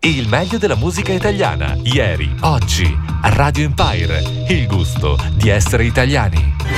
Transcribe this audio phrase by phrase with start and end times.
[0.00, 6.77] Il meglio della musica italiana, ieri, oggi, Radio Empire, il gusto di essere italiani.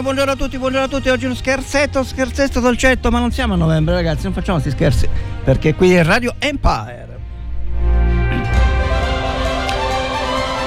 [0.00, 1.08] Buongiorno, buongiorno a tutti, buongiorno a tutti.
[1.10, 5.08] Oggi uno scherzetto, scherzetto dolcetto, ma non siamo a novembre, ragazzi, non facciamo questi scherzi,
[5.44, 7.08] perché qui è Radio Empire.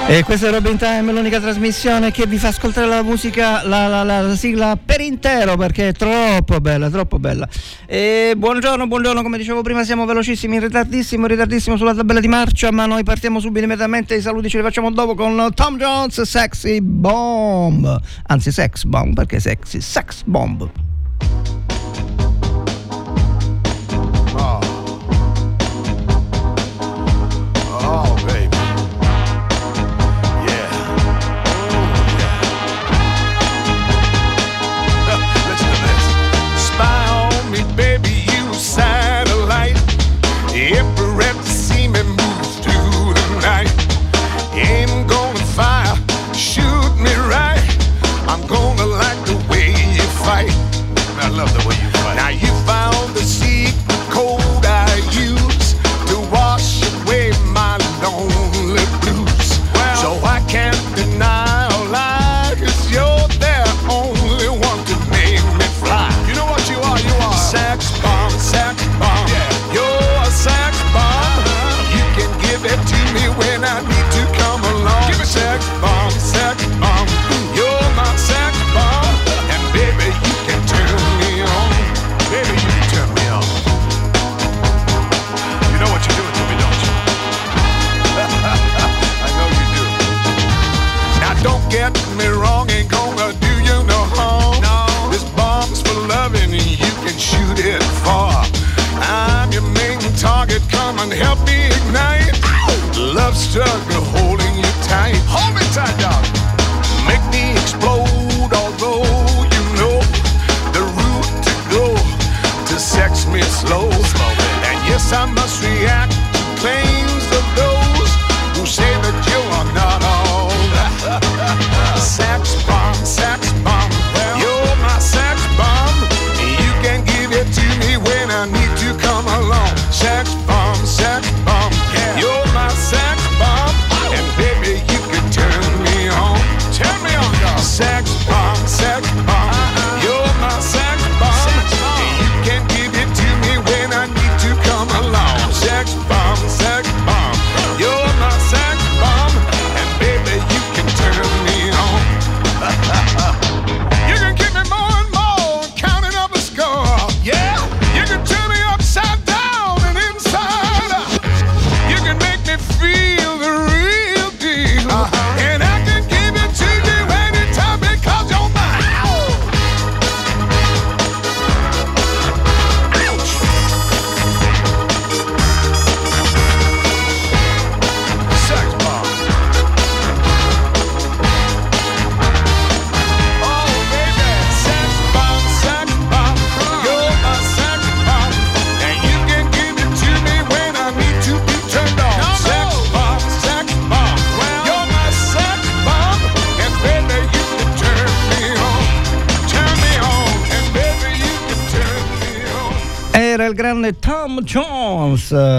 [0.06, 4.02] E questa è Robin Time, l'unica trasmissione che vi fa ascoltare la musica, la, la,
[4.04, 7.48] la, la, sigla per intero perché è troppo bella, troppo bella.
[7.84, 12.70] E buongiorno, buongiorno, come dicevo prima siamo velocissimi, in ritardissimo, ritardissimo sulla tabella di marcia,
[12.70, 16.80] ma noi partiamo subito immediatamente, i saluti ce li facciamo dopo con Tom Jones, Sexy
[16.80, 18.00] Bomb.
[18.28, 19.80] Anzi, Sex Bomb, perché Sexy?
[19.80, 20.70] Sex Bomb.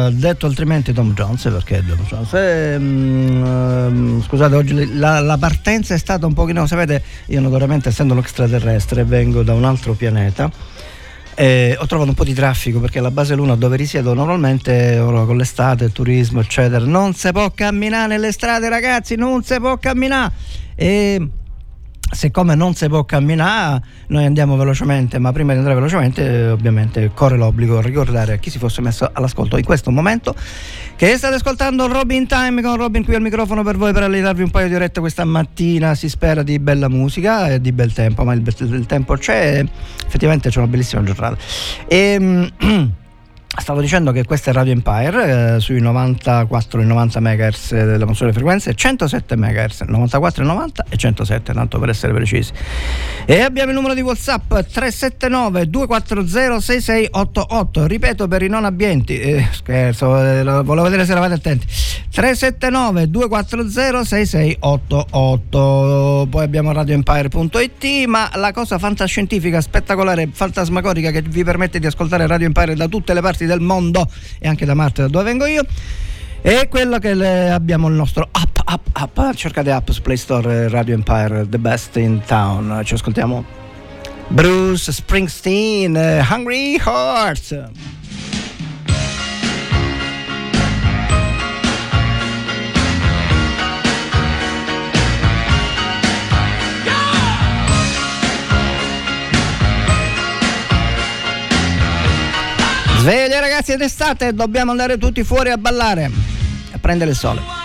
[0.07, 2.33] Eh, detto altrimenti Tom Jones, perché Tom Jones?
[2.33, 8.13] Eh, mm, scusate, oggi la, la, partenza è stata un pochino, sapete, io notoriamente essendo
[8.13, 10.51] un extraterrestre vengo da un altro pianeta.
[11.37, 15.25] E ho trovato un po' di traffico perché la base Luna dove risiedo normalmente ora
[15.25, 19.77] con l'estate, il turismo eccetera non si può camminare nelle strade ragazzi non si può
[19.77, 20.31] camminare
[20.75, 21.29] e
[22.15, 27.37] siccome non si può camminare, noi andiamo velocemente, ma prima di andare velocemente, ovviamente corre
[27.37, 30.33] l'obbligo di ricordare a chi si fosse messo all'ascolto in questo momento
[30.95, 34.49] che state ascoltando Robin Time con Robin qui al microfono per voi per allenarvi un
[34.49, 35.93] paio di orette questa mattina.
[35.93, 39.63] Si spera di bella musica e di bel tempo, ma il, il tempo c'è,
[40.05, 41.37] effettivamente c'è una bellissima giornata.
[41.87, 42.93] E, ehm,
[43.57, 48.33] Stavo dicendo che questa è Radio Empire eh, sui 94 e 90 MHz delle console
[48.33, 52.51] frequenze, 107 MHz, 94 e 90 e 107, tanto per essere precisi.
[53.25, 57.87] E abbiamo il numero di WhatsApp 379 240 6688.
[57.87, 61.65] Ripeto per i non abbienti, eh, scherzo, eh, volevo vedere se eravate attenti.
[62.11, 66.27] 379 240 6688.
[66.29, 72.47] Poi abbiamo radioempire.it, ma la cosa fantascientifica, spettacolare, fantasmagorica che vi permette di ascoltare Radio
[72.47, 74.07] Empire da tutte le parti parti del mondo
[74.39, 75.63] e anche da Marte da dove vengo io.
[76.41, 77.11] E quello che
[77.49, 81.95] abbiamo il nostro app app app cercate app su Play Store Radio Empire the best
[81.97, 82.81] in town.
[82.83, 83.43] Ci ascoltiamo
[84.27, 85.95] Bruce Springsteen
[86.29, 87.63] Hungry Hearts
[103.05, 106.09] Sveglia ragazzi ed estate, dobbiamo andare tutti fuori a ballare,
[106.71, 107.64] a prendere il sole.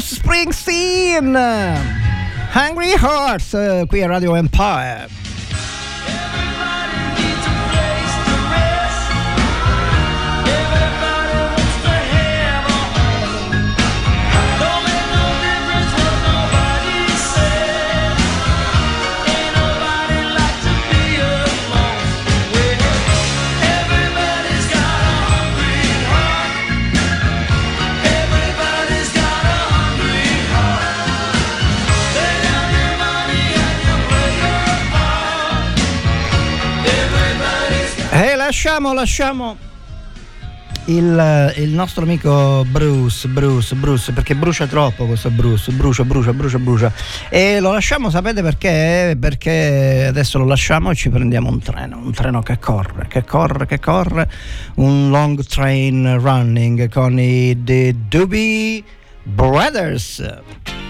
[0.00, 1.36] Springsteen.
[2.54, 5.15] Hungry Hearts uh, qui Radio Empire
[38.66, 39.56] lasciamo, lasciamo
[40.86, 46.58] il, il, nostro amico Bruce, Bruce, Bruce, perché brucia troppo questo Bruce, brucia, brucia, brucia,
[46.58, 46.92] brucia.
[47.28, 49.16] E lo lasciamo, sapete perché?
[49.20, 53.66] Perché adesso lo lasciamo e ci prendiamo un treno, un treno che corre, che corre,
[53.66, 54.28] che corre,
[54.76, 58.82] un long train running con i The Doobie
[59.22, 60.85] Brothers.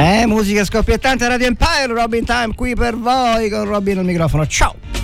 [0.00, 4.46] Eh, musica scoppiettante Radio Empire, Robin Time qui per voi con Robin al microfono.
[4.46, 4.97] Ciao!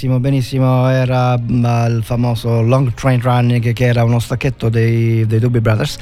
[0.00, 0.88] Benissimo, benissimo.
[0.88, 5.98] Era il famoso Long Train Running che era uno stacchetto dei, dei Doobie Brothers.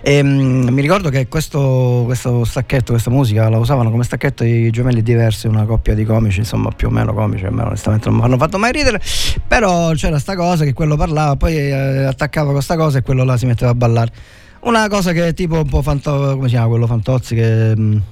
[0.00, 4.70] E, um, mi ricordo che questo, questo, stacchetto, questa musica la usavano come stacchetto i
[4.70, 8.18] gemelli diversi, una coppia di comici, insomma più o meno comici, a me onestamente non
[8.18, 9.00] mi hanno fatto mai ridere.
[9.46, 13.36] Però c'era sta cosa che quello parlava, poi eh, attaccava questa cosa e quello là
[13.36, 14.12] si metteva a ballare.
[14.60, 17.74] Una cosa che è tipo un po' fanto, come si chiama quello Fantozzi che...
[17.76, 18.02] Um,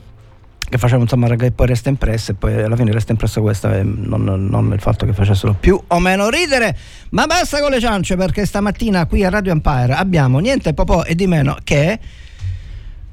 [0.68, 3.82] che facevano insomma che poi resta impressa e poi alla fine resta impressa questa e
[3.82, 6.76] non, non, il fatto che facessero più o meno ridere.
[7.10, 11.14] Ma basta con le ciance perché stamattina qui a Radio Empire abbiamo niente po' e
[11.14, 11.98] di meno che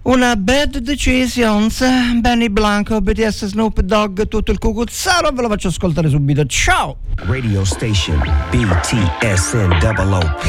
[0.04, 1.84] una Bad Decisions.
[2.22, 6.46] Benny Blanco BTS Snoop Dogg tutto il cucuzzaro ve lo faccio ascoltare subito.
[6.46, 6.98] Ciao!
[7.16, 10.46] Radio Station BTSN OOP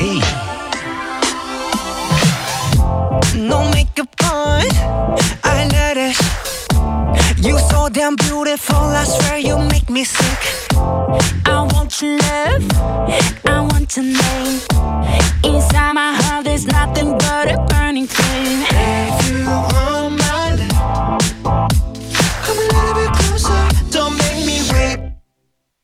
[3.34, 4.72] No make a point.
[5.42, 6.47] I let it
[7.36, 10.40] You so damn beautiful, I swear you make me sick.
[11.46, 12.64] I want your love,
[13.46, 14.60] I want your name.
[15.44, 18.64] Inside my heart, there's nothing but a burning flame.
[18.68, 21.70] If you want my love,
[22.44, 25.12] come a little bit closer, don't make me wait.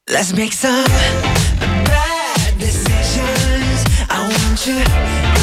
[0.08, 3.84] Let's make some bad decisions.
[4.10, 5.33] I want you.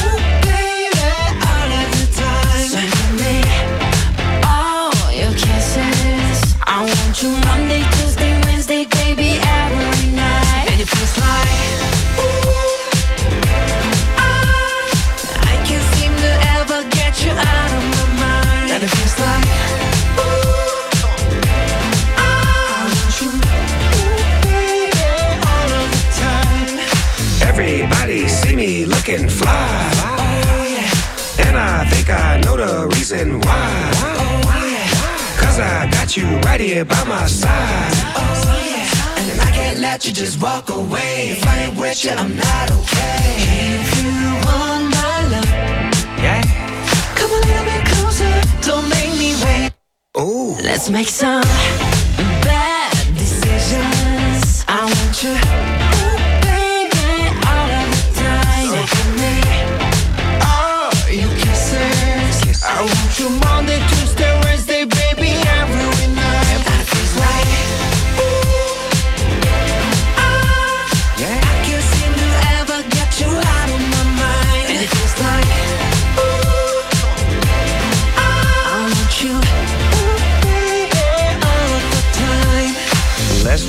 [7.24, 10.66] You Monday, Tuesday, Wednesday, baby, every night.
[10.72, 11.50] And it feels like
[15.38, 18.72] I can't seem to ever get you out of my mind.
[18.72, 19.50] And it feels like.
[27.44, 29.92] Everybody see me looking fly,
[31.46, 34.00] and I think I know the reason why.
[35.62, 37.94] I got you right here by my side.
[38.15, 38.22] Oh,
[38.65, 39.32] yeah.
[39.32, 41.30] And I can't let you just walk away.
[41.38, 43.36] If I ain't with you, I'm not okay.
[43.77, 44.12] If you
[44.48, 45.46] want my love,
[46.18, 46.41] yeah.
[47.15, 48.32] Come a little bit closer,
[48.68, 49.72] don't make me wait.
[50.18, 50.56] Ooh.
[50.63, 51.44] Let's make some
[52.44, 54.65] bad decisions.
[54.68, 55.32] I want you.
[55.32, 57.06] Ooh, baby,
[57.46, 58.65] all of the time.
[58.65, 58.74] Uh.
[58.74, 59.34] So give me
[60.41, 62.41] all your kisses.
[62.41, 62.63] kisses.
[62.65, 64.00] I want you Monday, Tuesday,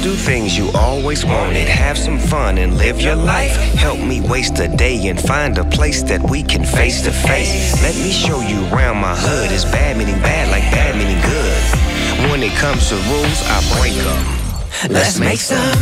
[0.00, 1.68] Do things you always wanted.
[1.68, 3.54] Have some fun and live your life.
[3.75, 7.80] Help me waste a day and find a place that we can face to face.
[7.82, 9.52] Let me show you around my hood.
[9.52, 12.30] It's bad meaning bad, like bad meaning good.
[12.30, 14.92] When it comes to rules, I break them.
[14.92, 15.78] Let's make some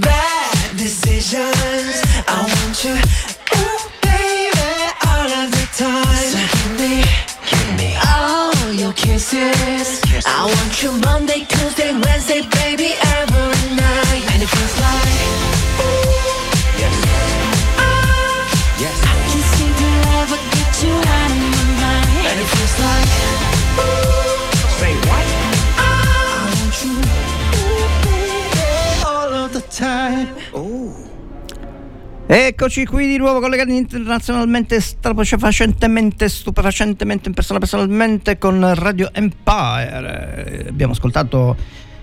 [0.00, 2.02] bad decisions.
[2.28, 2.92] I want you,
[3.56, 4.72] ooh, baby,
[5.08, 6.28] all of the time.
[6.34, 7.04] So give me,
[7.48, 10.02] give me all your kisses.
[10.26, 12.81] I want you Monday, Tuesday, Wednesday, baby,
[32.34, 40.64] Eccoci qui di nuovo collegati internazionalmente, strafacentemente, stupefacentemente in persona personalmente con Radio Empire.
[40.66, 41.54] Abbiamo ascoltato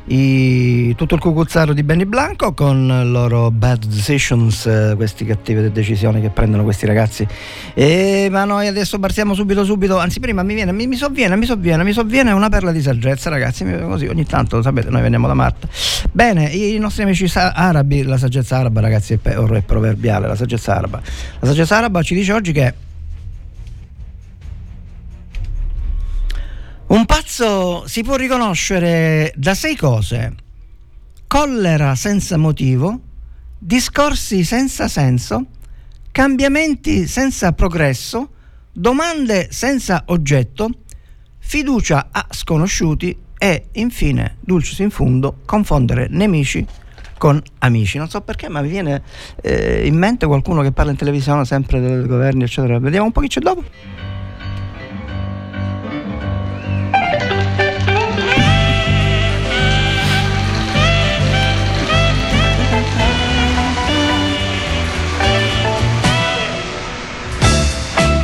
[0.09, 5.71] i, tutto il cucuzzaro di Benny Blanco con i loro bad decisions, eh, queste cattive
[5.71, 7.27] decisioni che prendono questi ragazzi.
[7.73, 11.45] E, ma noi adesso partiamo subito, subito, anzi prima mi viene, mi, mi sovviene, mi
[11.45, 15.33] sovviene, mi sovviene una perla di saggezza ragazzi, così ogni tanto, sapete, noi veniamo da
[15.33, 15.67] Marta.
[16.11, 21.01] Bene, i nostri amici arabi, la saggezza araba ragazzi è, è proverbiale, la saggezza araba.
[21.39, 22.73] La saggezza araba ci dice oggi che
[26.89, 30.33] Un pazzo si può riconoscere da sei cose.
[31.27, 32.99] Collera senza motivo,
[33.59, 35.45] discorsi senza senso,
[36.11, 38.29] cambiamenti senza progresso,
[38.71, 40.67] domande senza oggetto,
[41.37, 46.65] fiducia a sconosciuti e infine, dulcis in fundo, confondere nemici
[47.19, 47.99] con amici.
[47.99, 49.03] Non so perché, ma mi viene
[49.43, 52.79] eh, in mente qualcuno che parla in televisione sempre del governo, eccetera.
[52.79, 54.08] Vediamo un po' chi c'è dopo.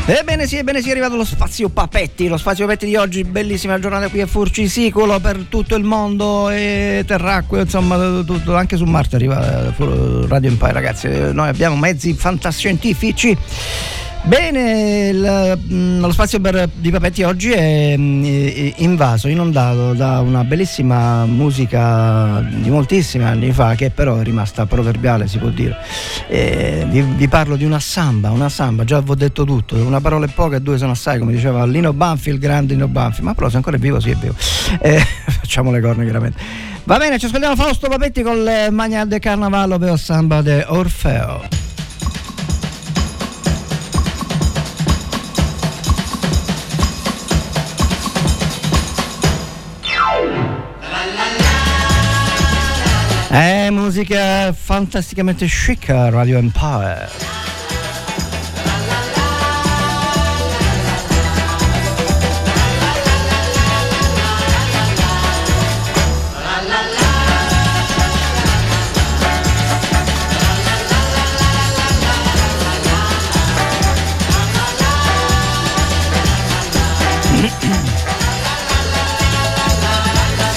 [0.07, 3.79] Ebbene sì, ebbene sì, è arrivato lo spazio Papetti, lo spazio Papetti di oggi, bellissima
[3.79, 9.15] giornata qui a Furcisicolo per tutto il mondo e terracqueo, insomma, tutto, anche su Marte
[9.15, 13.35] arriva eh, Radio Empire ragazzi, noi abbiamo mezzi fantascientifici.
[14.25, 18.23] Bene, il, mm, lo spazio per, di Papetti oggi è mm,
[18.77, 25.27] invaso, inondato da una bellissima musica di moltissimi anni fa che però è rimasta proverbiale
[25.27, 25.77] si può dire.
[26.27, 30.01] Eh, vi, vi, parlo di una samba, una samba, già vi ho detto tutto, una
[30.01, 33.21] parola è poca e due sono assai come diceva Lino Banfi, il grande Lino Banfi,
[33.21, 34.33] ma però se ancora è vivo sì è vivo.
[34.79, 35.05] Eh,
[35.39, 36.39] facciamo le corna chiaramente.
[36.85, 41.74] Va bene, ci ascoltiamo Fausto Papetti con le Magna de Carnavallo per samba de Orfeo.
[53.35, 57.09] È musica fantasticamente chic Radio Empire.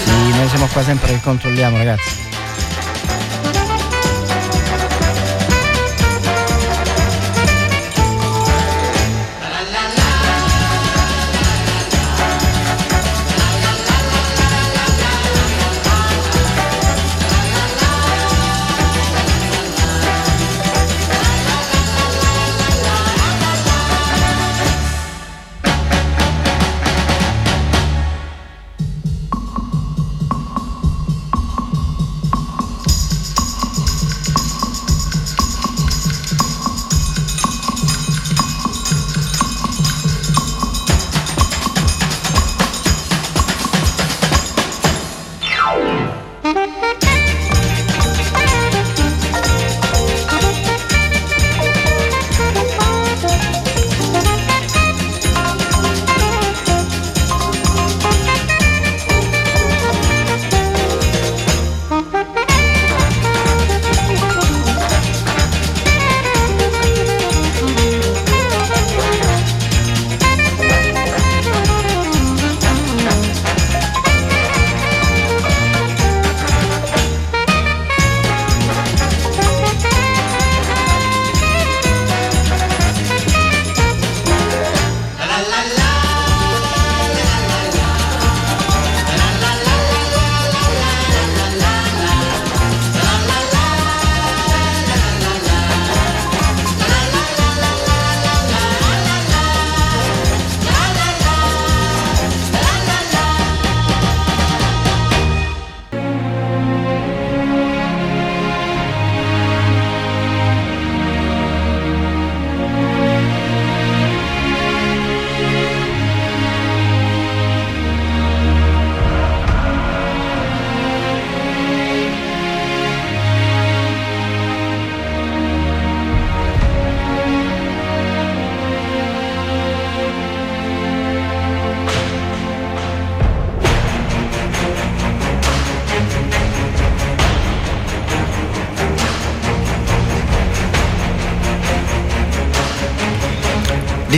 [0.05, 2.28] Sì, noi siamo qua sempre che controlliamo ragazzi.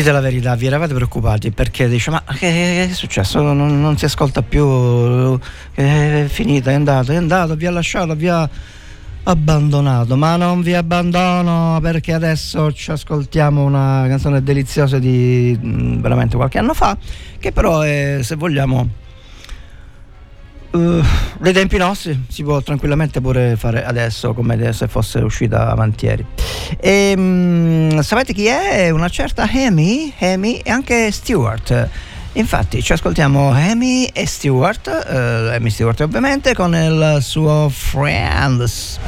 [0.01, 3.43] Dite la verità, vi eravate preoccupati perché dice ma che, è successo?
[3.43, 5.39] Non, non, si ascolta più,
[5.75, 8.49] è finito, è andato, è andato, vi ha lasciato, vi ha
[9.25, 16.57] abbandonato, ma non vi abbandono perché adesso ci ascoltiamo una canzone deliziosa di veramente qualche
[16.57, 16.97] anno fa,
[17.39, 18.89] che però è, se vogliamo
[20.73, 21.03] Uh,
[21.41, 26.25] dei tempi nostri si può tranquillamente pure fare adesso come se fosse uscita avanti ieri.
[26.79, 28.91] E, um, sapete chi è?
[28.91, 31.89] Una certa Amy, Amy e anche Stewart.
[32.35, 39.00] Infatti ci ascoltiamo Amy e Stewart, uh, Amy Stewart ovviamente con il suo Friends.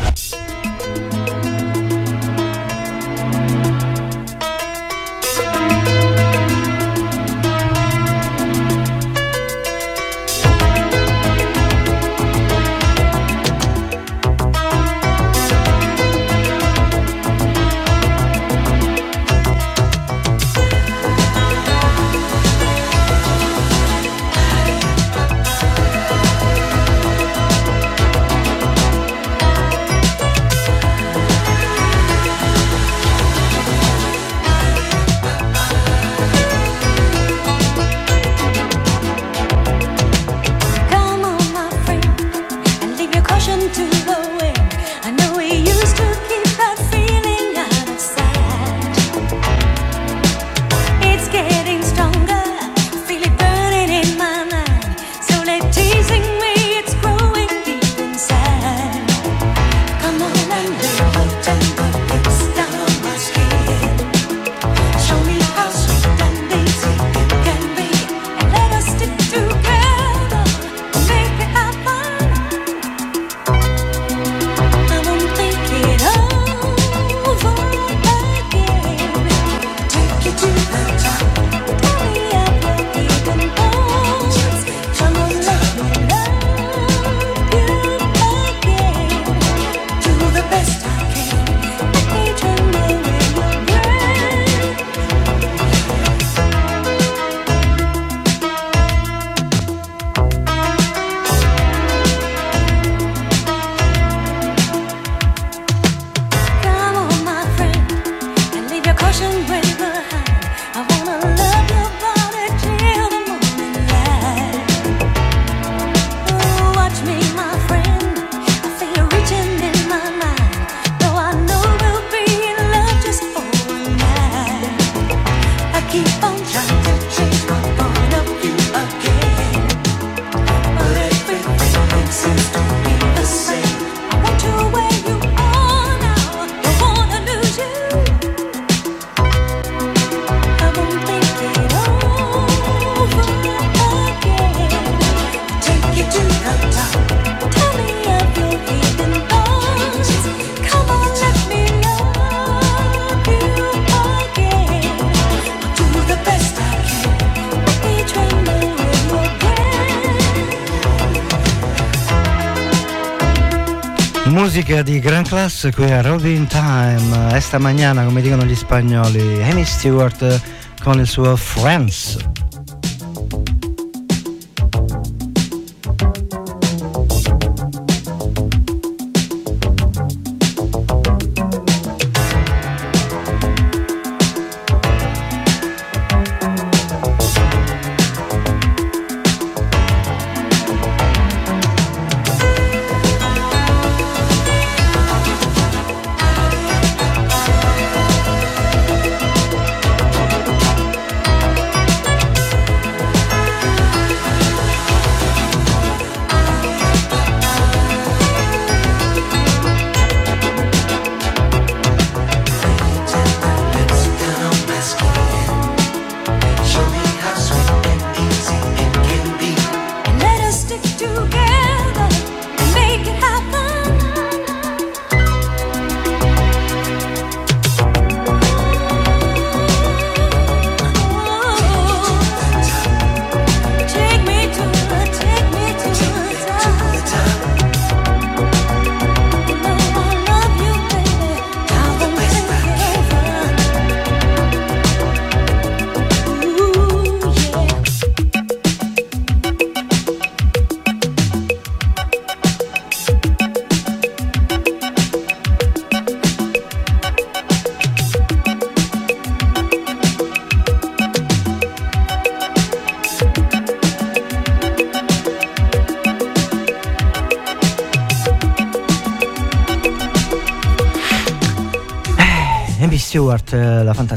[164.72, 167.35] Musica di gran classe qui a Robin Time.
[167.35, 170.40] Esta mañana, come dicono gli spagnoli, Amy Stewart
[170.80, 172.32] con il suo Friends.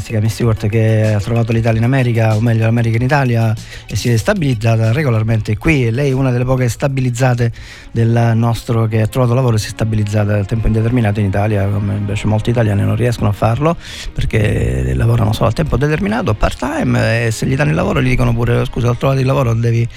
[0.05, 3.53] Fantastica Amy Stewart che ha trovato l'Italia in America, o meglio l'America in Italia
[3.87, 5.89] e si è stabilizzata regolarmente qui.
[5.89, 7.51] Lei è una delle poche stabilizzate
[7.91, 11.67] del nostro che ha trovato lavoro e si è stabilizzata a tempo indeterminato in Italia,
[11.67, 13.75] come invece molti italiani non riescono a farlo
[14.13, 18.09] perché lavorano solo a tempo determinato, part time e se gli danno il lavoro gli
[18.09, 19.87] dicono pure scusa ho trovato il lavoro, devi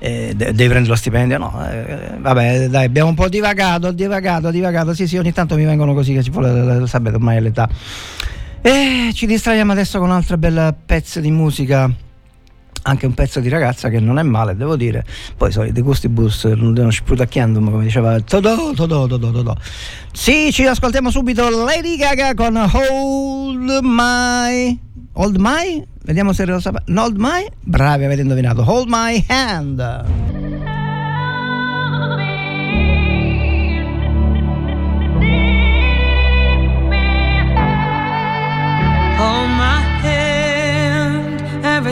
[0.00, 1.38] eh, de- devi prendere lo stipendio.
[1.38, 4.94] No eh, vabbè dai abbiamo un po' divagato divagato divagato.
[4.94, 7.68] Sì sì ogni tanto mi vengono così che ci vuole sapete ormai l'età
[8.66, 11.92] e ci distraiamo adesso con un altro bel pezzo di musica
[12.84, 15.04] anche un pezzo di ragazza che non è male, devo dire.
[15.36, 19.54] Poi so, dei gusti bus non sprutacchiandum, come diceva Todò, Todò, Todò, Todò.
[20.12, 24.78] Sì, ci ascoltiamo subito Lady Gaga con Hold My.
[25.12, 25.84] Hold My?
[26.02, 26.90] Vediamo se lo sapete.
[26.90, 27.46] Hold My?
[27.60, 28.62] Bravi, avete indovinato.
[28.66, 30.33] Hold My Hand.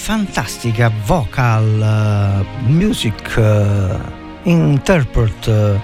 [0.00, 3.98] fantastica vocal eh, music eh,
[4.44, 5.78] interpret eh,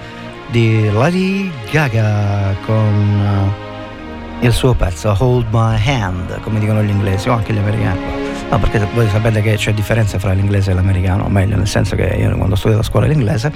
[0.50, 3.52] di Lady Gaga con
[4.40, 8.00] il suo pezzo Hold My Hand, come dicono gli inglesi o anche gli americani.
[8.50, 11.94] No, perché voi sapete che c'è differenza fra l'inglese e l'americano, o meglio, nel senso
[11.94, 13.52] che io quando ho studiato a scuola l'inglese,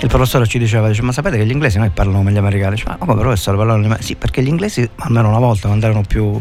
[0.00, 2.74] il professore ci diceva, dice, ma sapete che gli inglesi noi parlano come gli americani?
[2.74, 4.06] Dice, ma come professore parlano gli americani?
[4.06, 6.40] Sì, perché gli inglesi, almeno una volta, quando erano più,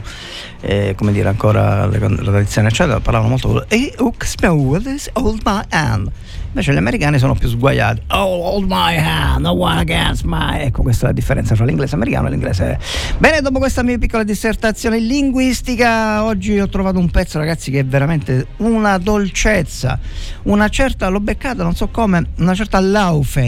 [0.61, 6.11] eh, come dire, ancora la tradizione, eccetera, parlavano molto, e hold my hand.
[6.53, 8.03] Invece gli americani sono più sguaiati.
[8.09, 10.59] Oh, hold my hand, one against my.
[10.59, 12.77] Ecco, questa è la differenza fra l'inglese americano e l'inglese.
[13.17, 17.85] Bene, dopo questa mia piccola dissertazione linguistica, oggi ho trovato un pezzo, ragazzi, che è
[17.85, 19.97] veramente una dolcezza.
[20.43, 23.42] Una certa, l'ho beccata, non so come, una certa Laufey.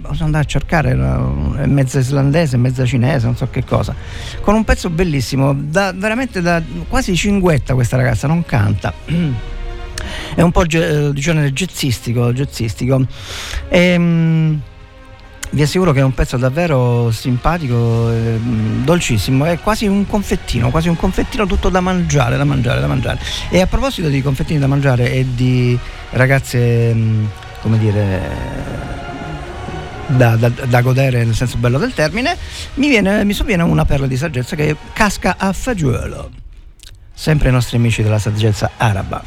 [0.00, 3.94] Posso andare a cercare, è mezza islandese, mezza cinese, non so che cosa.
[4.40, 8.92] Con un pezzo bellissimo, da, veramente da quasi cinguetta questa ragazza, non canta.
[10.34, 13.04] è un po' ge- di genere jazzistico, jazzistico.
[13.68, 14.60] Ehm,
[15.50, 20.88] vi assicuro che è un pezzo davvero simpatico, ehm, dolcissimo, è quasi un confettino, quasi
[20.88, 23.18] un confettino tutto da mangiare, da mangiare, da mangiare.
[23.50, 25.78] E a proposito di confettini da mangiare e di
[26.12, 27.28] ragazze, ehm,
[27.60, 28.91] come dire,
[30.16, 32.36] da, da- da godere nel senso bello del termine,
[32.74, 36.30] mi, viene, mi sovviene una perla di saggezza che casca a fagiolo.
[37.14, 39.22] Sempre i nostri amici della saggezza araba.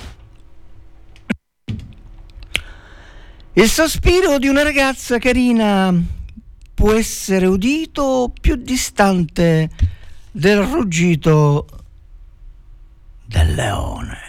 [3.53, 5.93] Il sospiro di una ragazza carina
[6.73, 9.69] può essere udito più distante
[10.31, 11.65] del ruggito
[13.25, 14.24] del leone,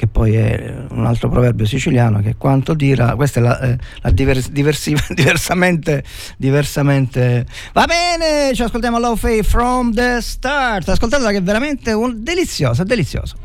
[0.00, 4.10] che poi è un altro proverbio siciliano che quanto dirà, questa è la, eh, la
[4.10, 6.02] divers- diversi- diversamente,
[6.38, 7.44] diversamente.
[7.74, 12.82] Va bene, ci ascoltiamo Love Faith from the start, ascoltatela che è veramente un, deliziosa,
[12.82, 13.36] deliziosa.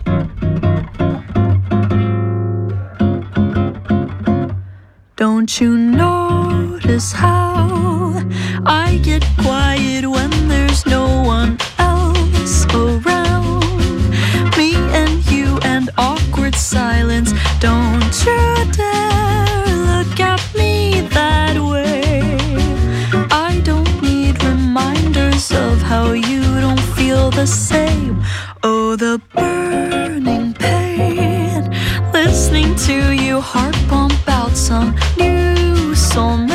[5.15, 8.13] Don't you notice how
[8.65, 10.34] I get quiet when
[25.51, 28.21] reminders of how you don't feel the same.
[28.63, 31.71] Oh, the burning pain.
[32.13, 36.54] Listening to you heart pump out some new soulmate.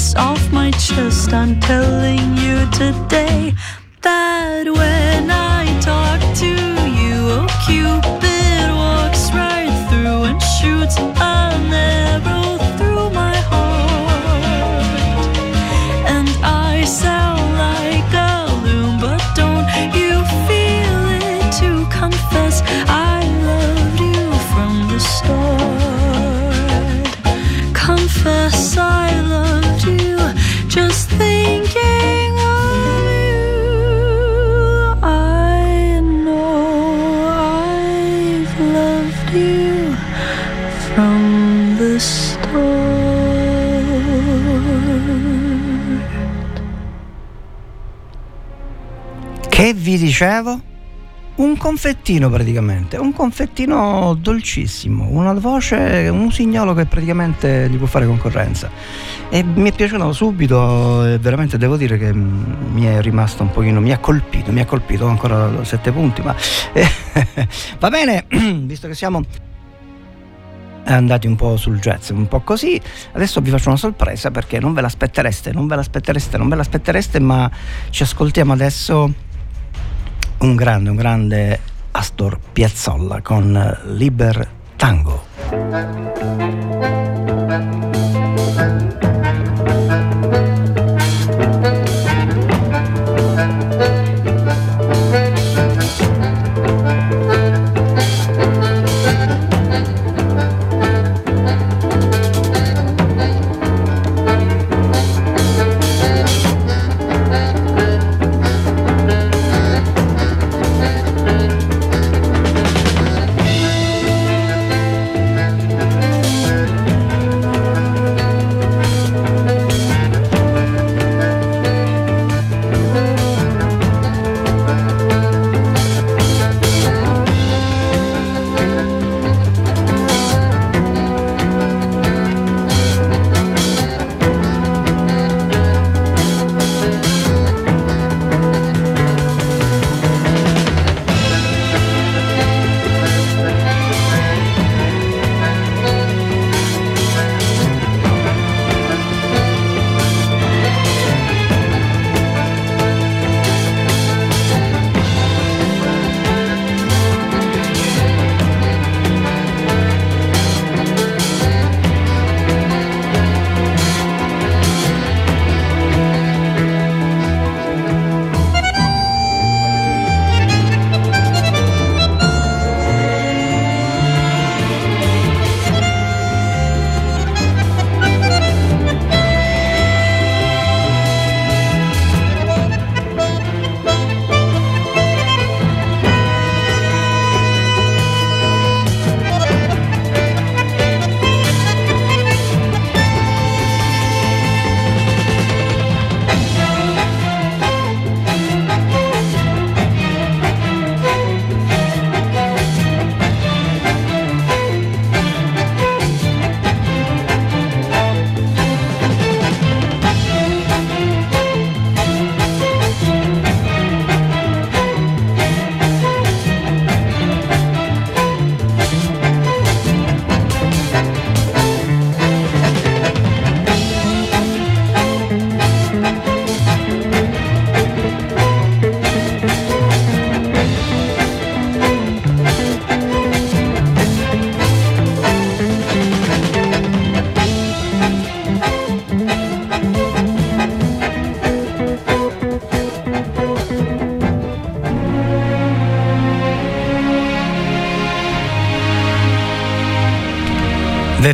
[0.00, 1.32] this off my chest.
[1.32, 3.52] I'm telling you today
[4.00, 6.52] that when I talk to
[7.00, 11.12] you, oh Cupid walks right through and shoots an
[50.20, 50.60] Dicevo?
[51.36, 58.04] Un confettino praticamente, un confettino dolcissimo, una voce, un usignolo che praticamente gli può fare
[58.04, 58.68] concorrenza.
[59.30, 63.92] E mi è piaciuto subito veramente devo dire che mi è rimasto un pochino, mi
[63.92, 66.36] ha colpito, mi ha colpito ho ancora sette punti, ma
[66.74, 66.86] eh,
[67.80, 68.26] va bene,
[68.66, 69.22] visto che siamo
[70.84, 72.78] andati un po' sul jazz, un po' così.
[73.12, 77.20] Adesso vi faccio una sorpresa perché non ve l'aspettereste, non ve l'aspettereste, non ve l'aspettereste,
[77.20, 77.50] ma
[77.88, 79.28] ci ascoltiamo adesso
[80.40, 81.60] un grande, un grande
[81.92, 86.69] Astor Piazzolla con Liber Tango.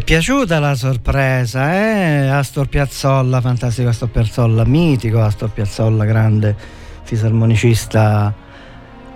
[0.07, 2.29] Piaciuta la sorpresa, eh?
[2.29, 6.55] Astor Piazzolla, fantastico Astor Piazzolla, mitico Astor Piazzolla, grande
[7.03, 8.33] fisarmonicista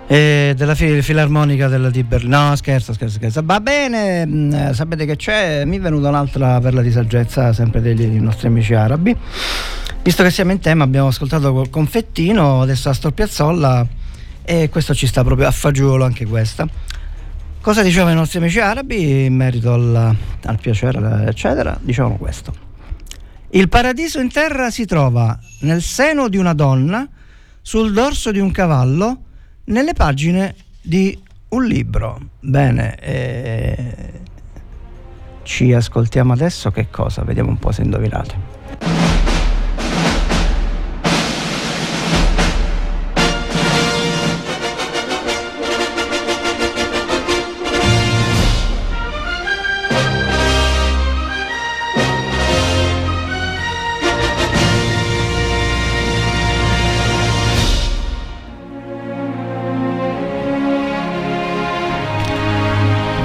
[0.05, 2.49] eh, della fil- filarmonica della di Berlino.
[2.49, 3.41] No, scherzo, scherzo, scherzo.
[3.41, 5.63] Va bene, mh, sapete che c'è?
[5.63, 9.15] Mi è venuta un'altra perla di saggezza, sempre degli nostri amici arabi.
[10.03, 13.87] Visto che siamo in tema, abbiamo ascoltato col confettino, adesso Astor Piazzolla,
[14.43, 16.67] e questo ci sta proprio a fagiolo anche questa.
[17.61, 21.77] Cosa dicevano i nostri amici arabi in merito al, al piacere, eccetera?
[21.79, 22.51] Dicevano questo.
[23.51, 27.07] Il paradiso in terra si trova nel seno di una donna,
[27.61, 29.21] sul dorso di un cavallo,
[29.65, 31.15] nelle pagine di
[31.49, 32.19] un libro.
[32.39, 34.21] Bene, eh,
[35.43, 37.21] ci ascoltiamo adesso che cosa?
[37.21, 39.10] Vediamo un po' se indovinate.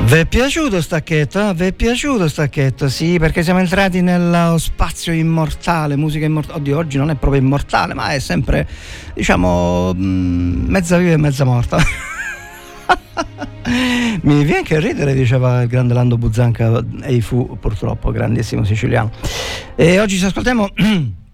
[0.06, 1.50] Vi è piaciuto stacchetto?
[1.50, 1.52] eh?
[1.52, 2.88] Vi è piaciuto stacchetto?
[2.88, 6.60] Sì, perché siamo entrati nello spazio immortale, musica immortale.
[6.60, 8.68] Oddio, oggi non è proprio immortale, ma è sempre,
[9.14, 11.78] diciamo, mm, mezza viva e mezza morta.
[14.22, 19.10] Mi viene che ridere, diceva il grande Lando Buzzanca, e fu purtroppo, grandissimo siciliano.
[19.74, 20.68] E oggi ci ascoltiamo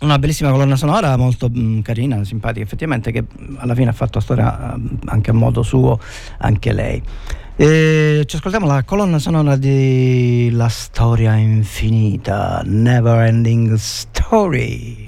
[0.00, 3.24] una bellissima colonna sonora, molto mm, carina, simpatica, effettivamente, che
[3.56, 5.98] alla fine ha fatto storia mm, anche a modo suo,
[6.38, 7.02] anche lei.
[7.58, 15.05] E ci ascoltiamo la colonna sonora di La storia infinita, Never Ending Story.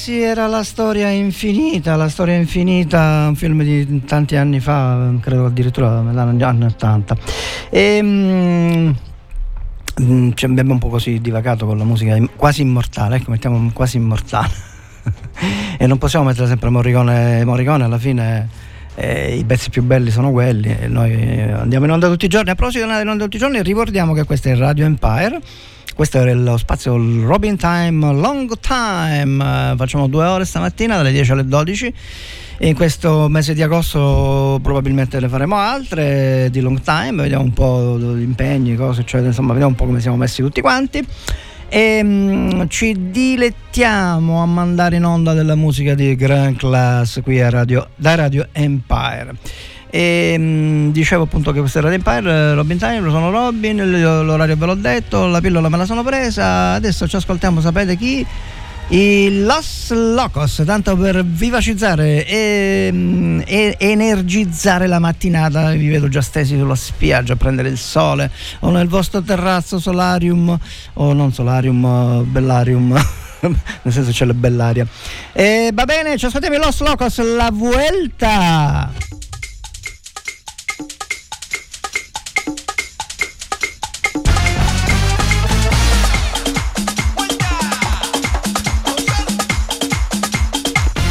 [0.00, 5.44] Sì, era la storia infinita, la storia infinita, un film di tanti anni fa, credo
[5.44, 7.16] addirittura negli anni 80.
[7.68, 8.90] E, mm,
[10.00, 13.98] mm, ci abbiamo un po' così divagato con la musica quasi immortale, ecco, mettiamo quasi
[13.98, 14.54] immortale.
[15.76, 18.48] e non possiamo mettere sempre Morricone, Morricone alla fine
[18.94, 22.48] eh, i pezzi più belli sono quelli e noi andiamo in onda tutti i giorni.
[22.48, 25.42] A proposito di andare in onda tutti i giorni, ricordiamo che questo è Radio Empire.
[26.00, 29.44] Questo era lo spazio Robin Time, Long Time.
[29.44, 31.94] Eh, facciamo due ore stamattina dalle 10 alle 12.
[32.56, 37.52] E in questo mese di agosto probabilmente ne faremo altre di long time, vediamo un
[37.52, 41.06] po' gli impegni, cose, cioè, insomma, vediamo un po' come siamo messi tutti quanti.
[41.68, 47.50] E mm, ci dilettiamo a mandare in onda della musica di Grand Class qui a
[47.50, 49.34] Radio, da Radio Empire.
[49.90, 54.74] E mm, dicevo appunto che questo Radio Empire, Robin Time, sono Robin, l'orario ve l'ho
[54.74, 58.24] detto, la pillola me la sono presa, adesso ci ascoltiamo, sapete chi?
[58.92, 66.20] I Los Locos, tanto per vivacizzare e, mm, e energizzare la mattinata, vi vedo già
[66.20, 68.30] stesi sulla spiaggia a prendere il sole
[68.60, 70.58] o nel vostro terrazzo solarium
[70.94, 73.00] o non solarium, bellarium.
[73.40, 74.86] Nel senso c'è la bellaria.
[75.32, 78.90] E va bene, ci ascoltiamo i Los Locos, la vuelta.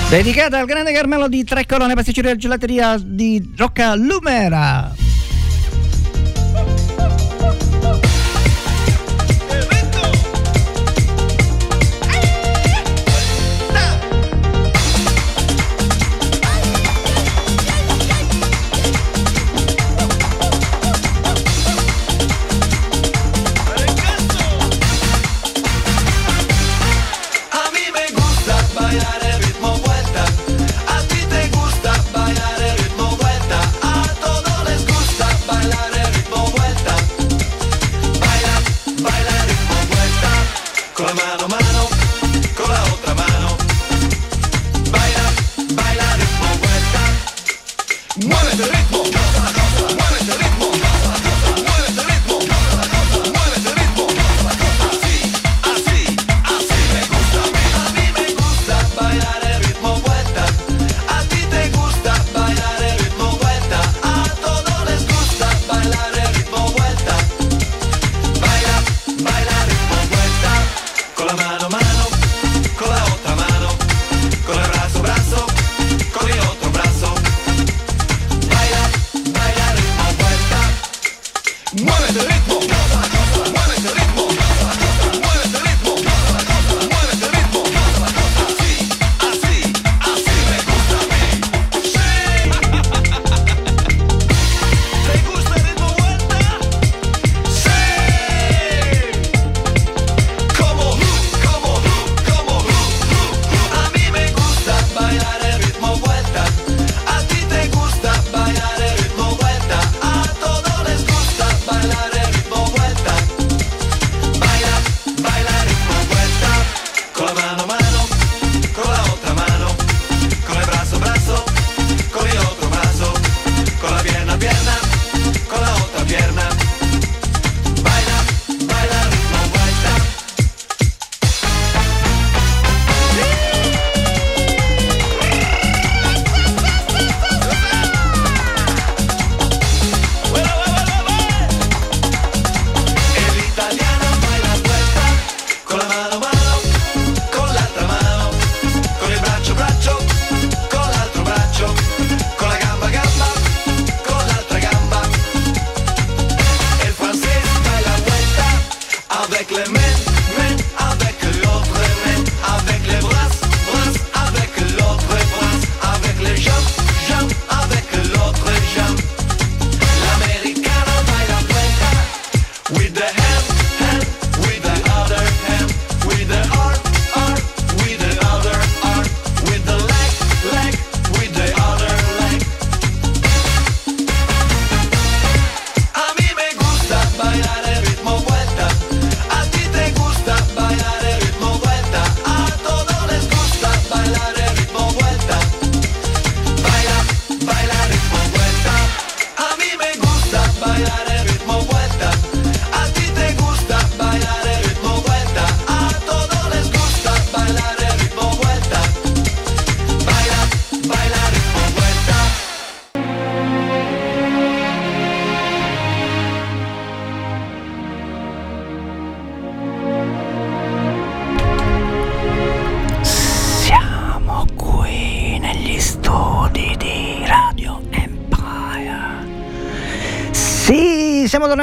[0.10, 5.09] Dedicata al grande Carmelo di Tre Colonne Pasticceria e Gelateria di Rocca Lumera.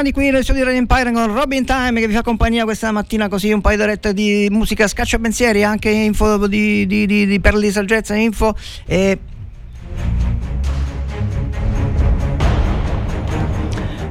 [0.07, 2.93] Italiani qui nel show di Radio Empire con Robin Time che vi fa compagnia questa
[2.93, 7.27] mattina così un paio di d'orette di musica, scaccia pensieri, anche info di, di, di,
[7.27, 8.55] di perle di saggezza, info
[8.87, 9.19] e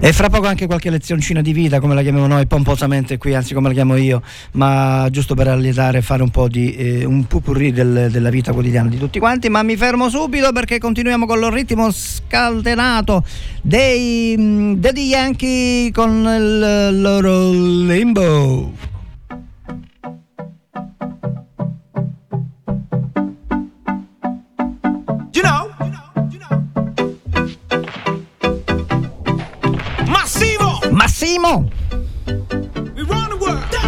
[0.05, 3.55] E fra poco anche qualche lezioncina di vita, come la chiamiamo noi pomposamente qui, anzi
[3.55, 7.25] come la chiamo io, ma giusto per allietare e fare un po' di eh, un
[7.25, 9.49] pupurri del, della vita quotidiana di tutti quanti.
[9.49, 13.23] Ma mi fermo subito perché continuiamo con il ritmo scaldenato
[13.63, 18.94] dei mm, Daddy Yankee con il loro limbo.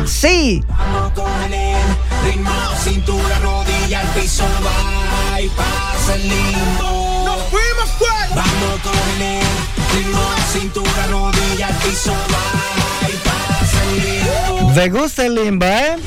[0.06, 0.64] Sí.
[0.68, 1.78] Vamos con el
[2.26, 2.52] ritmo,
[2.84, 6.88] cintura, rodilla, al piso, va y pasa el lindo.
[8.36, 9.44] Vamos con el
[10.52, 14.02] cintura, rodilla, piso, va y pasa el
[14.90, 15.98] gusta el limbo, ¿eh?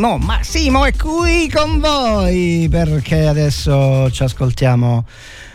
[0.00, 5.04] Massimo, ma è qui con voi perché adesso ci ascoltiamo.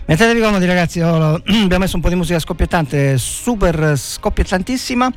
[0.06, 5.12] Mettetevi comodi ragazzi, oh, abbiamo messo un po' di musica scoppiettante, super scoppiettantissima.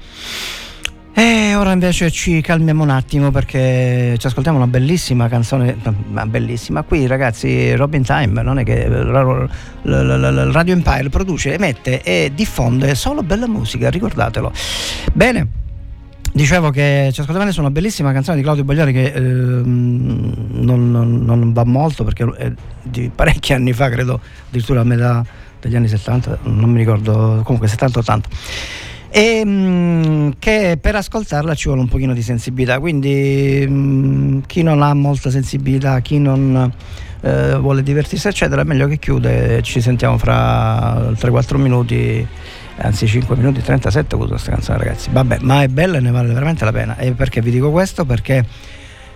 [1.12, 5.76] E ora invece ci calmiamo un attimo perché ci ascoltiamo una bellissima canzone,
[6.26, 6.82] bellissima.
[6.82, 8.88] Qui ragazzi, Robin Time non è che
[9.82, 14.50] Radio Empire produce, emette e diffonde solo bella musica, ricordatelo.
[15.12, 15.57] Bene,
[16.38, 21.24] Dicevo che Ciasco Bene è una bellissima canzone di Claudio Bagliari che eh, non, non,
[21.24, 25.26] non, va molto perché è di parecchi anni fa, credo addirittura a metà
[25.58, 28.20] degli anni 70, non mi ricordo, comunque 70-80
[29.10, 34.80] e ehm, che per ascoltarla ci vuole un pochino di sensibilità quindi mm, chi non
[34.82, 36.70] ha molta sensibilità chi non
[37.22, 42.26] eh, vuole divertirsi eccetera è meglio che chiude ci sentiamo fra 3-4 minuti
[42.78, 46.10] anzi 5 minuti 37 ho avuto questa canzone ragazzi, vabbè, ma è bella e ne
[46.10, 48.04] vale veramente la pena, e perché vi dico questo?
[48.04, 48.44] Perché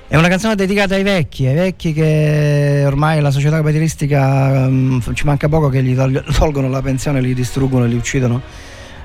[0.08, 5.24] è una canzone dedicata ai vecchi, ai vecchi che ormai la società capitalistica mm, ci
[5.24, 8.42] manca poco che gli tol- tolgono la pensione, li distruggono, li uccidono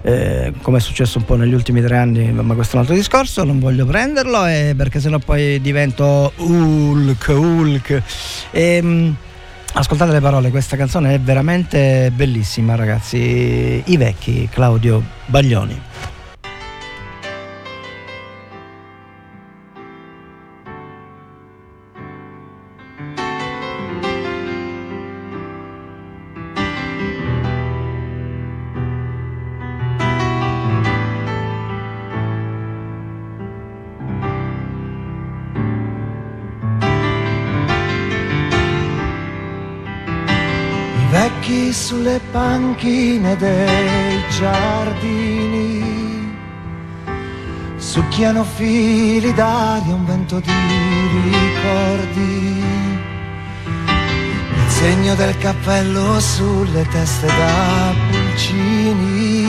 [0.01, 2.95] eh, come è successo un po' negli ultimi tre anni, ma questo è un altro
[2.95, 8.01] discorso, non voglio prenderlo eh, perché sennò poi divento Hulk, Hulk.
[8.51, 9.15] Ehm,
[9.79, 13.17] ascoltate le parole, questa canzone è veramente bellissima ragazzi.
[13.85, 15.79] I vecchi, Claudio Baglioni.
[42.07, 45.83] Sulle panchine dei giardini
[47.75, 50.51] succhiano fili d'aria, un vento di
[51.31, 52.63] ricordi.
[54.55, 59.45] Il segno del cappello sulle teste da pulcini.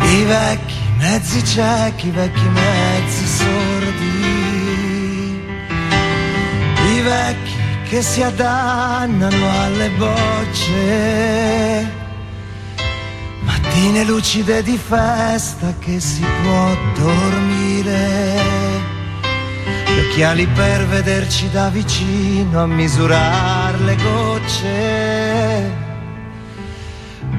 [0.00, 4.28] I vecchi mezzi ciechi, i vecchi mezzi sordi.
[6.96, 7.59] I vecchi
[7.90, 11.90] che si addannano alle bocce.
[13.40, 18.38] Mattine lucide di festa che si può dormire.
[19.88, 25.72] Gli occhiali per vederci da vicino a misurare le gocce.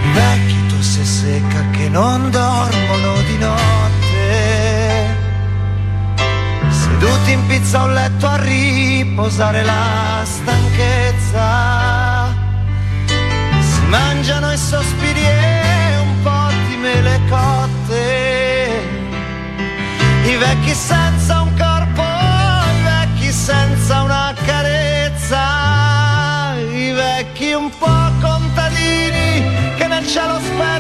[0.02, 0.14] I
[1.00, 5.08] tosse secca che non dormono di notte,
[6.70, 11.48] seduti in pizza a un letto a riposare la stanchezza,
[13.60, 18.82] si mangiano i sospiri e un po' di mele cotte,
[20.26, 25.44] i vecchi senza un corpo, i vecchi senza una carezza,
[26.72, 30.79] i vecchi un po' contadini che nel cielo sperano,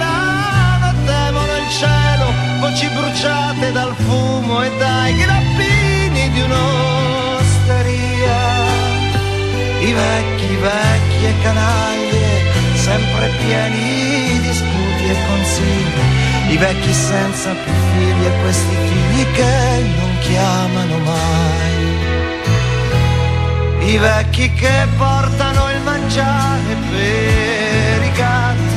[1.79, 2.27] cielo,
[2.59, 7.87] voci bruciate dal fumo e dai grappini di un'osteria.
[9.79, 12.27] I vecchi, vecchi e canaglie,
[12.75, 16.03] sempre pieni di scudi e consigli.
[16.53, 21.77] I vecchi senza più figli e questi figli che non chiamano mai.
[23.93, 28.68] I vecchi che portano il mangiare per i gatti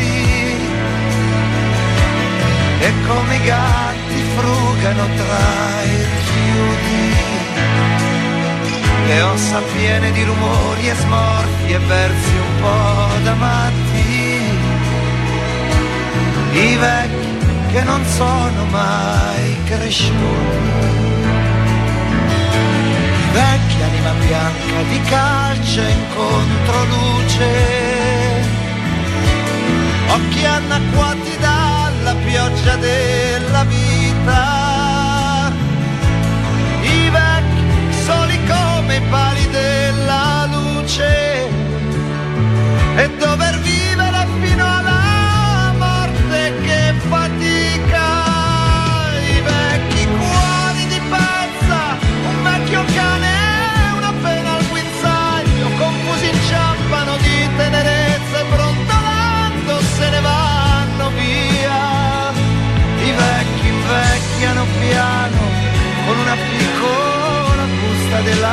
[2.82, 7.14] e come i gatti frugano tra i rifiuti.
[9.06, 14.40] Le ossa piene di rumori e smorfie e versi un po' da matti.
[16.52, 17.30] I vecchi
[17.72, 20.80] che non sono mai cresciuti.
[23.20, 27.91] I vecchi anima bianca di calce in controluce,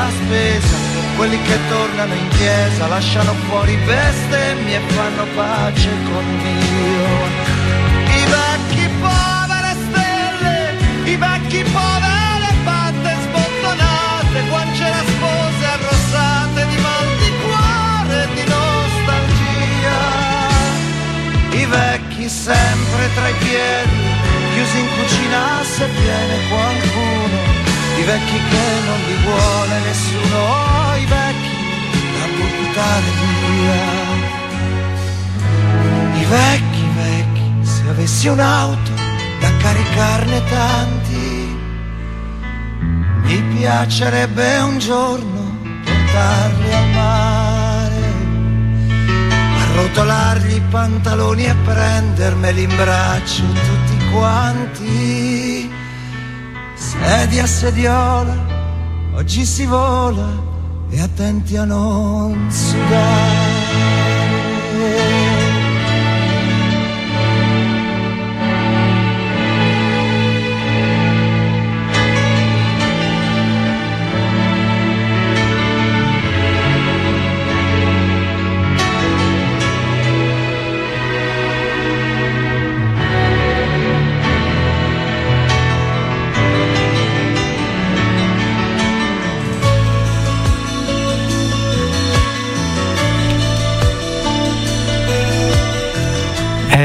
[0.09, 0.75] spesa.
[1.15, 7.07] Quelli che tornano in chiesa lasciano fuori bestemmie e fanno pace con Dio.
[8.19, 10.57] I vecchi povere stelle,
[11.03, 19.99] i vecchi povere patte sbottonate, guance raspose arrossate di mal di cuore e di nostalgia.
[21.51, 24.01] I vecchi sempre tra i piedi,
[24.53, 27.48] chiusi in cucina se viene qualcuno.
[27.99, 31.57] I vecchi che non li vuole nessuno, oh, i vecchi
[32.17, 33.83] da buttare via.
[36.13, 38.91] I vecchi, vecchi, se avessi un'auto
[39.41, 41.57] da caricarne tanti,
[43.23, 48.01] mi piacerebbe un giorno buttarli al mare,
[49.61, 55.18] arrotolargli i pantaloni e prendermeli in braccio tutti quanti.
[57.01, 58.35] Sedia sediola,
[59.15, 60.27] oggi si vola
[60.89, 64.18] e attenti a non sudare.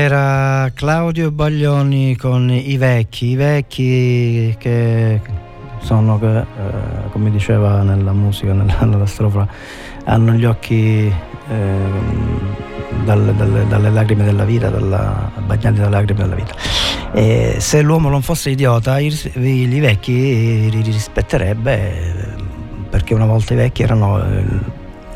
[0.05, 5.19] Era Claudio Baglioni con i vecchi, i vecchi che
[5.79, 6.45] sono, eh,
[7.11, 9.49] come diceva nella musica, nella, nella strofa,
[10.05, 11.11] hanno gli occhi
[11.49, 12.39] ehm,
[13.07, 16.55] dalle, dalle- dalle lacrime della vita, dalla, bagnati dalle lacrime della vita.
[17.15, 22.43] E se l'uomo non fosse idiota, i, i- vecchi li rispetterebbe eh,
[22.91, 24.45] perché una volta i vecchi erano, eh,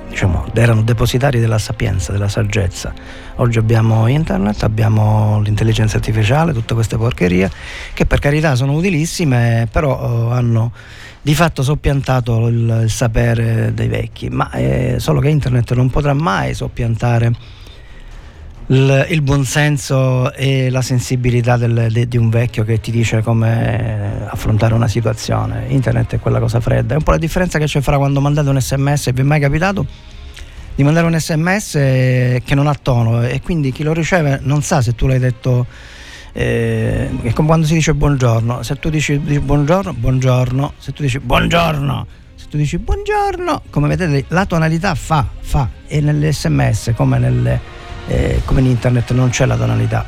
[0.08, 2.92] diciamo, erano depositari della sapienza, della saggezza.
[3.36, 7.50] Oggi abbiamo internet, abbiamo l'intelligenza artificiale, tutte queste porcherie
[7.92, 10.72] che per carità sono utilissime, però eh, hanno
[11.20, 16.14] di fatto soppiantato il, il sapere dei vecchi, ma è solo che internet non potrà
[16.14, 17.32] mai soppiantare
[18.70, 24.26] il, il buonsenso e la sensibilità del- de- di un vecchio che ti dice come
[24.28, 25.66] affrontare una situazione.
[25.68, 26.94] Internet è quella cosa fredda.
[26.94, 29.40] È un po' la differenza che c'è fra quando mandate un sms, vi è mai
[29.40, 29.86] capitato?
[30.74, 34.80] Di mandare un sms che non ha tono e quindi chi lo riceve non sa
[34.82, 35.66] se tu l'hai detto.
[36.32, 38.62] eh, è come quando si dice buongiorno.
[38.62, 40.74] Se tu dici, dici buongiorno, buongiorno.
[40.78, 42.06] Se tu dici buongiorno,
[42.36, 45.68] se tu dici buongiorno, come vedete la tonalità fa, fa.
[45.88, 47.60] E nell'sms come nelle
[48.08, 50.04] eh, come in internet non c'è la tonalità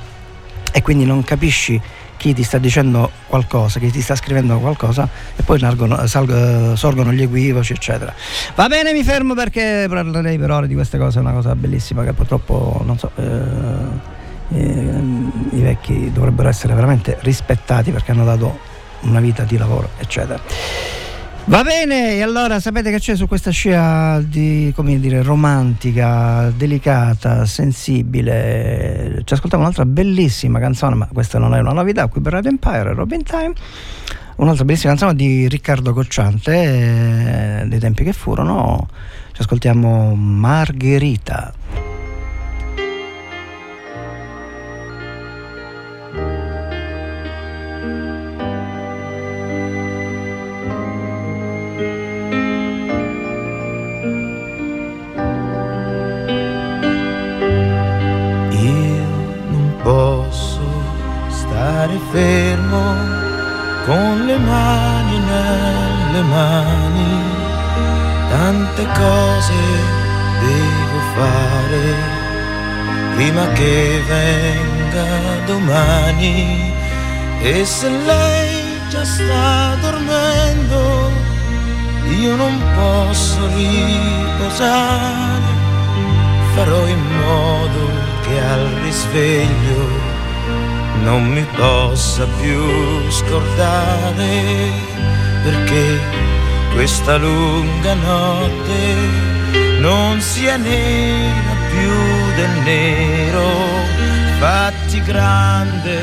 [0.73, 1.81] e quindi non capisci
[2.17, 7.13] chi ti sta dicendo qualcosa, chi ti sta scrivendo qualcosa e poi nargono- salgo- sorgono
[7.13, 8.13] gli equivoci eccetera.
[8.55, 12.05] Va bene, mi fermo perché parlerei per ore di queste cose, è una cosa bellissima
[12.05, 14.19] che purtroppo non so, eh,
[14.53, 15.03] eh,
[15.53, 18.59] i vecchi dovrebbero essere veramente rispettati perché hanno dato
[19.01, 20.39] una vita di lavoro eccetera.
[21.47, 27.45] Va bene, e allora sapete che c'è su questa scia di, come dire, romantica, delicata,
[27.45, 29.23] sensibile.
[29.25, 32.95] Ci ascoltiamo un'altra bellissima canzone, ma questa non è una novità, qui per Radio Empire,
[32.95, 33.53] Robin Time.
[34.37, 38.89] Un'altra bellissima canzone di Riccardo Cocciante, eh, dei tempi che furono.
[39.33, 41.53] Ci ascoltiamo Margherita.
[62.11, 62.95] Fermo
[63.87, 67.23] con le mani nelle mani,
[68.31, 69.55] tante cose
[70.41, 72.19] devo fare
[73.15, 76.73] prima che venga domani.
[77.43, 81.11] E se lei già sta dormendo
[82.19, 85.49] io non posso riposare.
[86.55, 87.89] Farò in modo
[88.23, 90.10] che al risveglio
[91.03, 94.71] non mi possa più scordare
[95.43, 95.99] perché
[96.73, 99.31] questa lunga notte
[99.81, 101.91] non sia nera più
[102.37, 103.49] del nero.
[104.39, 105.99] Fatti grande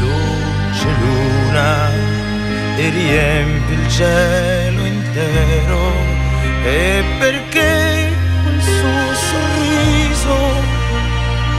[0.00, 1.90] dolce luna
[2.76, 5.92] e riempi il cielo intero.
[6.64, 7.83] E perché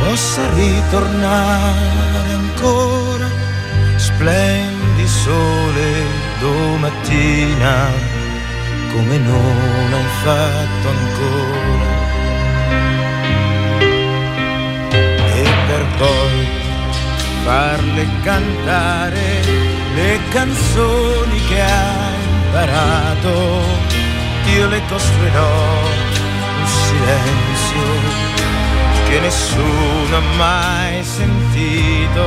[0.05, 3.27] possa ritornare ancora.
[3.95, 6.03] Splendi sole
[6.39, 7.89] domattina
[8.93, 11.89] come non hai fatto ancora.
[15.33, 16.47] E per poi
[17.43, 19.43] farle cantare
[19.95, 22.13] le canzoni che ha
[22.45, 23.93] imparato
[24.53, 25.49] io le costruirò
[26.59, 28.44] un silenzio
[29.15, 32.25] che nessuno ha mai sentito.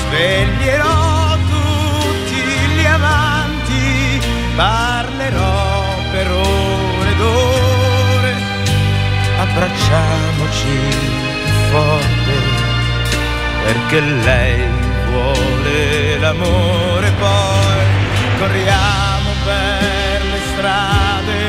[0.00, 2.34] Sveglierò tutti
[2.74, 4.20] gli amanti,
[4.54, 5.72] parlerò
[6.12, 8.34] per ore ed ore,
[9.38, 10.76] abbracciamoci
[11.70, 12.36] forte
[13.64, 14.68] perché lei
[15.08, 17.12] vuole l'amore.
[17.18, 17.84] Poi
[18.38, 21.40] corriamo per le strade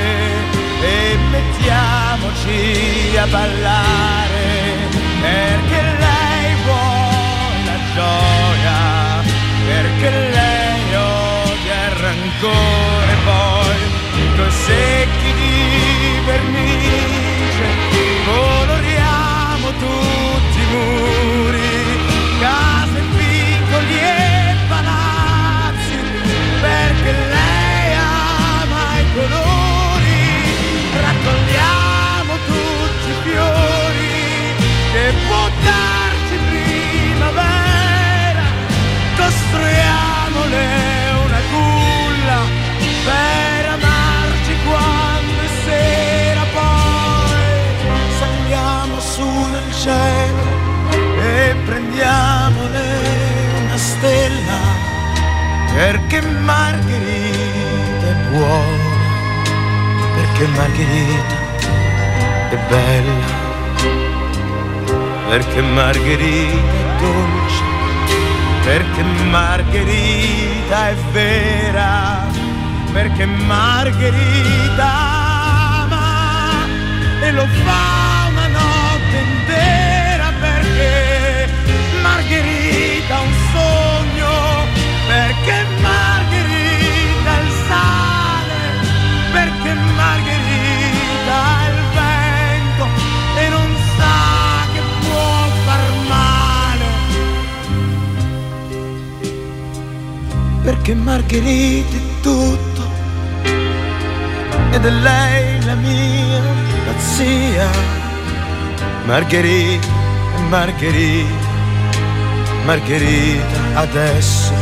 [0.82, 4.35] e mettiamoci a ballare
[5.26, 8.45] perché lei vuole la gioia,
[60.56, 61.36] Margherita
[62.50, 63.44] è bella
[65.30, 67.66] perché Margherita è dolce
[68.66, 72.26] perché Margherita è vera,
[72.92, 74.92] perché Margherita
[75.84, 76.66] ama
[77.22, 81.48] e lo fa una notte intera, perché
[82.02, 84.66] Margherita ha un sogno,
[85.06, 86.05] perché Margherita
[100.86, 102.84] perché Margherita è tutto
[104.70, 106.40] ed è lei la mia
[106.86, 107.68] pazzia.
[109.06, 109.88] Margherita,
[110.48, 111.48] Margherita,
[112.66, 114.54] Margherita adesso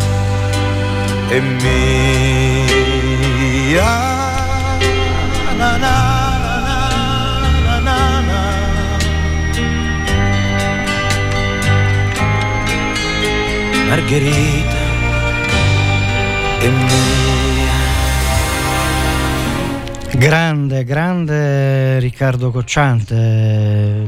[1.28, 2.72] è mia.
[5.58, 6.22] Na, na.
[13.90, 14.73] Margherita.
[20.16, 24.07] Grande, grande Riccardo Cocciante,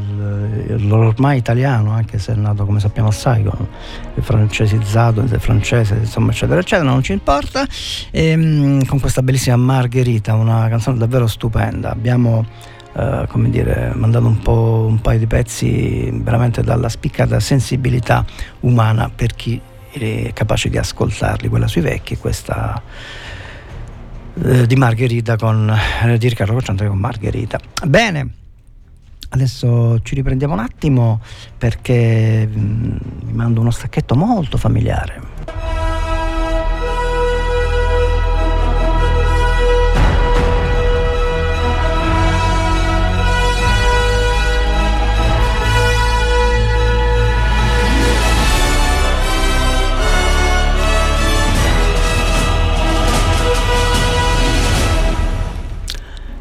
[0.77, 3.67] l'ormai italiano, anche se è nato come sappiamo assai, con
[4.13, 7.67] il francesizzato, francese, insomma, eccetera, eccetera, non ci importa.
[8.11, 11.91] Ehm, con questa bellissima Margherita, una canzone davvero stupenda.
[11.91, 12.45] Abbiamo
[12.95, 18.23] eh, come dire, mandato un po' un paio di pezzi veramente dalla spiccata sensibilità
[18.61, 19.59] umana per chi
[20.01, 22.82] è capace di ascoltarli, quella sui vecchi e questa
[24.43, 27.59] eh, di Margherita con eh, di Riccardo Cocciante con Margherita.
[27.86, 28.29] Bene.
[29.29, 31.20] Adesso ci riprendiamo un attimo
[31.57, 35.74] perché mm, vi mando uno stacchetto molto familiare.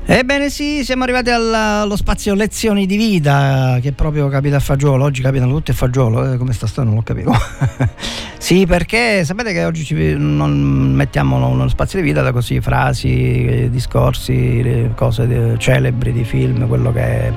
[0.07, 5.23] Ebbene sì, siamo arrivati allo spazio lezioni di vita che proprio capita a fagiolo, oggi
[5.23, 7.33] capitano tutti a fagiolo, eh, come sta sto non l'ho capito.
[8.37, 13.47] sì, perché sapete che oggi ci- non mettiamo uno spazio di vita da così frasi,
[13.47, 15.23] eh, discorsi, cose
[15.55, 17.33] eh, celebri di film, quello che è.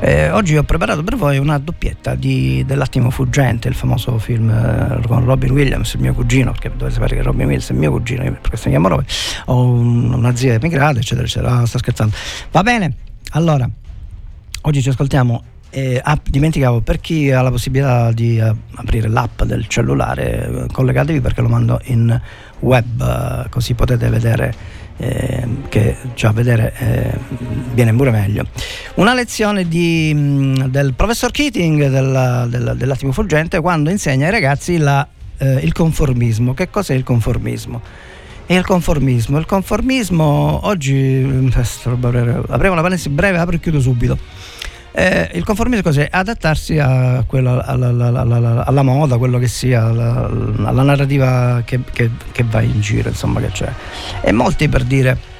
[0.00, 5.06] Eh, oggi ho preparato per voi una doppietta di- dell'attimo fuggente, il famoso film eh,
[5.06, 8.24] con Robin Williams, il mio cugino, perché dovete sapere che Robin Williams è mio cugino,
[8.24, 9.04] io per questo mi chiamo Robin,
[9.46, 11.58] ho un- una zia emigrata, eccetera, eccetera.
[11.58, 12.04] Ah, sto scherzando.
[12.50, 12.94] Va bene,
[13.30, 13.68] allora,
[14.62, 15.42] oggi ci ascoltiamo.
[15.70, 20.66] eh, ah, dimenticavo, per chi ha la possibilità di eh, aprire l'app del cellulare, eh,
[20.72, 22.18] collegatevi perché lo mando in
[22.60, 23.00] web,
[23.44, 24.54] eh, così potete vedere
[24.98, 27.18] eh, che già vedere eh,
[27.74, 28.46] viene pure meglio.
[28.94, 34.78] Una lezione di, mh, del professor Keating del- del- dell'attimo fuggente quando insegna ai ragazzi
[34.78, 35.06] la,
[35.36, 36.54] eh, il conformismo.
[36.54, 37.82] Che cos'è il conformismo?
[38.48, 39.38] E il conformismo.
[39.38, 44.16] Il conformismo oggi mm, apriamo una parentesi breve, apro e chiudo subito.
[44.92, 46.08] Eh, il conformismo cos'è?
[46.10, 50.30] Adattarsi a quello- alla, alla- alla- alla- moda, quello che sia, alla,
[50.64, 53.70] alla narrativa che, che- che va in giro, insomma, che c'è.
[54.22, 55.34] E molti per dire.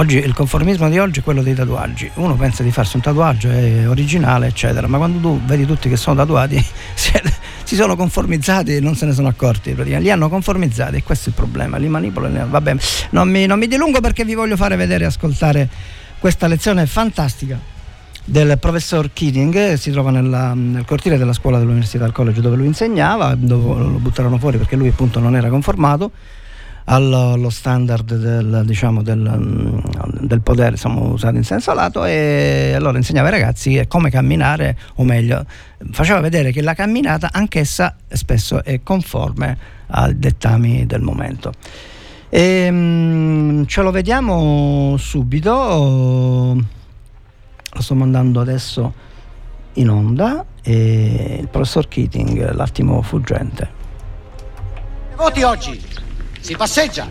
[0.00, 2.08] Oggi il conformismo di oggi è quello dei tatuaggi.
[2.14, 3.48] Uno pensa di farsi un tatuaggio,
[3.88, 6.56] originale, eccetera, ma quando tu vedi tutti che sono tatuati,
[6.94, 9.74] si, sono conformizzati e non se ne sono accorti.
[9.74, 11.78] Li hanno conformizzati e questo è il problema.
[11.78, 12.46] Li manipolano.
[12.48, 12.76] Vabbè,
[13.10, 15.68] non mi, non mi dilungo perché vi voglio fare vedere e ascoltare
[16.20, 17.58] questa lezione fantastica
[18.24, 22.66] del professor Keating, si trova nella- nel cortile della scuola dell'università del college dove lui
[22.66, 26.12] insegnava, dove lo buttarono fuori perché lui appunto non era conformato
[26.90, 29.82] allo, allo standard del, diciamo, del,
[30.20, 35.04] del potere, insomma, usato in senso lato, e allora insegnava ai ragazzi come camminare, o
[35.04, 35.44] meglio,
[35.90, 39.58] faceva vedere che la camminata anch'essa spesso è conforme
[39.88, 41.52] ai dettami del momento.
[42.30, 45.54] Ehm, ce lo vediamo subito,
[47.70, 49.06] lo sto mandando adesso
[49.74, 53.76] in onda, e il professor Keating, l'attimo fuggente.
[55.16, 56.06] Voti oggi.
[56.40, 57.06] Si passeggia.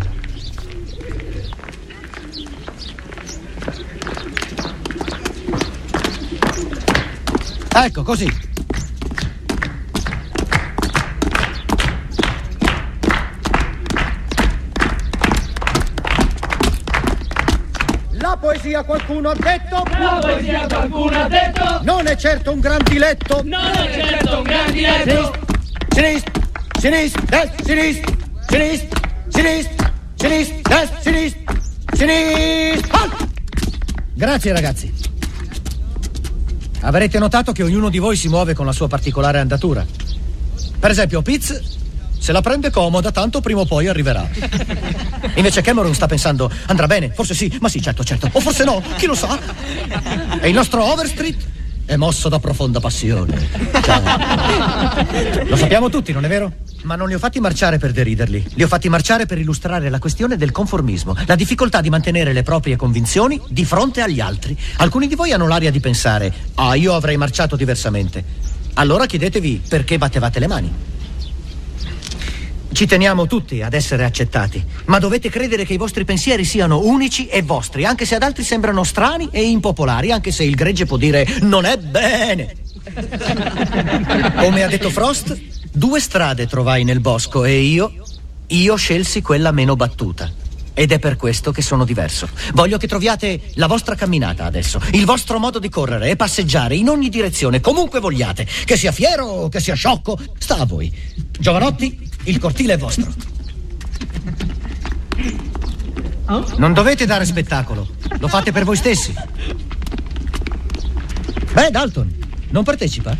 [7.79, 8.45] Ecco, così.
[18.13, 19.83] La poesia qualcuno ha detto?
[19.99, 21.79] La poesia qualcuno ha detto?
[21.83, 23.41] Non è certo un gran diletto.
[23.43, 25.33] Non è certo un gran diletto.
[25.89, 26.31] Sinistra,
[26.79, 28.13] sinistra, destra, sinistra,
[28.49, 31.53] sinistra, sinistra, sinistra, destra, sinistra,
[31.93, 33.09] sinistra.
[34.13, 34.93] Grazie ragazzi.
[36.81, 39.85] Avrete notato che ognuno di voi si muove con la sua particolare andatura.
[40.79, 41.75] Per esempio, Piz
[42.19, 44.27] se la prende comoda, tanto prima o poi arriverà.
[45.35, 48.29] Invece Cameron sta pensando, andrà bene, forse sì, ma sì, certo, certo.
[48.31, 49.39] O forse no, chi lo sa?
[50.41, 51.37] E il nostro Overstreet
[51.87, 53.47] è mosso da profonda passione.
[55.47, 56.51] Lo sappiamo tutti, non è vero?
[56.83, 58.45] Ma non li ho fatti marciare per deriderli.
[58.55, 62.43] Li ho fatti marciare per illustrare la questione del conformismo, la difficoltà di mantenere le
[62.43, 64.55] proprie convinzioni di fronte agli altri.
[64.77, 68.21] Alcuni di voi hanno l'aria di pensare, ah, io avrei marciato diversamente.
[68.73, 70.73] Allora chiedetevi perché battevate le mani.
[72.77, 77.25] Ci teniamo tutti ad essere accettati, ma dovete credere che i vostri pensieri siano unici
[77.25, 80.95] e vostri, anche se ad altri sembrano strani e impopolari, anche se il gregge può
[80.95, 82.55] dire non è bene.
[84.35, 85.35] Come ha detto Frost,
[85.71, 87.93] due strade trovai nel bosco e io,
[88.45, 90.31] io scelsi quella meno battuta.
[90.75, 92.29] Ed è per questo che sono diverso.
[92.53, 96.89] Voglio che troviate la vostra camminata adesso, il vostro modo di correre e passeggiare in
[96.89, 98.45] ogni direzione, comunque vogliate.
[98.45, 100.93] Che sia fiero o che sia sciocco, sta a voi.
[101.39, 103.11] Giovanotti, il cortile è vostro.
[106.57, 107.87] Non dovete dare spettacolo,
[108.19, 109.13] lo fate per voi stessi.
[111.53, 112.13] Beh, Dalton,
[112.49, 113.15] non partecipa?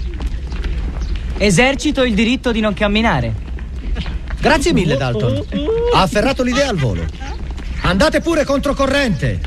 [1.38, 3.34] Esercito il diritto di non camminare.
[4.40, 5.44] Grazie mille, Dalton.
[5.94, 7.06] Ha afferrato l'idea al volo.
[7.82, 9.40] Andate pure controcorrente.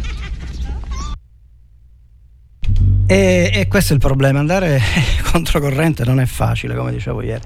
[3.10, 4.80] E, e questo è il problema, andare
[5.32, 7.42] controcorrente non è facile, come dicevo ieri.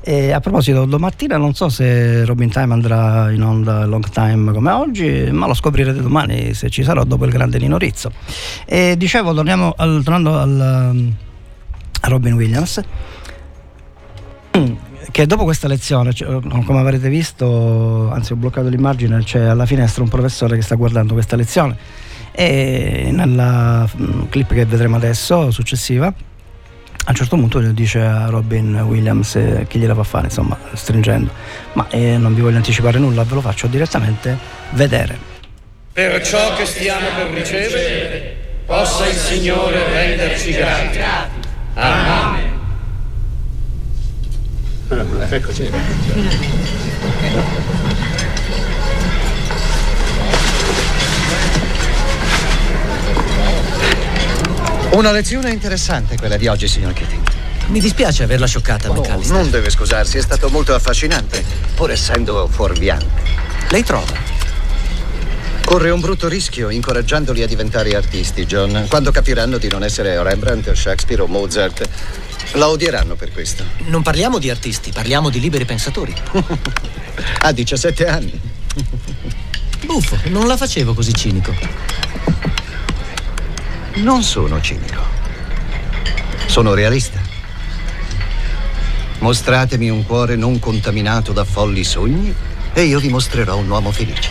[0.00, 4.72] E a proposito, domattina non so se Robin Time andrà in onda long time come
[4.72, 8.10] oggi, ma lo scoprirete domani se ci sarò dopo il grande Nino Rizzo.
[8.64, 11.12] E dicevo, torniamo al, tornando al,
[12.00, 12.80] a Robin Williams,
[15.12, 20.02] che dopo questa lezione, cioè, come avrete visto, anzi ho bloccato l'immagine, c'è alla finestra
[20.02, 22.06] un professore che sta guardando questa lezione
[22.38, 28.76] e nella mm, clip che vedremo adesso, successiva, a un certo punto dice a Robin
[28.80, 31.30] Williams eh, chi gliela fa fare, insomma, stringendo.
[31.72, 34.36] Ma eh, non vi voglio anticipare nulla, ve lo faccio direttamente
[34.70, 35.16] vedere.
[35.92, 38.36] Per ciò che stiamo per ricevere,
[38.66, 40.98] possa il Signore renderci grati.
[41.74, 42.54] Amen.
[45.30, 45.70] Eccoci.
[54.90, 57.22] Una lezione interessante quella di oggi, signor Keating.
[57.68, 59.36] Mi dispiace averla scioccata, Oh, McAllister.
[59.36, 61.44] non deve scusarsi, è stato molto affascinante,
[61.74, 63.22] pur essendo fuorviante.
[63.70, 64.34] Lei trova?
[65.64, 68.86] Corre un brutto rischio incoraggiandoli a diventare artisti, John.
[68.88, 71.86] Quando capiranno di non essere Rembrandt, Shakespeare o Mozart,
[72.52, 73.64] la odieranno per questo.
[73.86, 76.14] Non parliamo di artisti, parliamo di liberi pensatori.
[77.40, 78.38] Ha 17 anni.
[79.86, 81.54] Buffo, non la facevo così cinico.
[83.96, 85.00] Non sono cinico.
[86.46, 87.18] Sono realista.
[89.20, 92.34] Mostratemi un cuore non contaminato da folli sogni
[92.74, 94.28] e io vi mostrerò un uomo felice.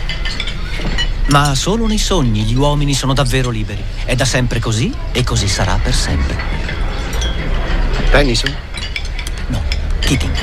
[1.30, 3.82] Ma solo nei sogni gli uomini sono davvero liberi.
[4.04, 6.36] È da sempre così e così sarà per sempre.
[8.10, 8.54] Tennyson?
[9.48, 9.62] No,
[9.98, 10.36] Keating.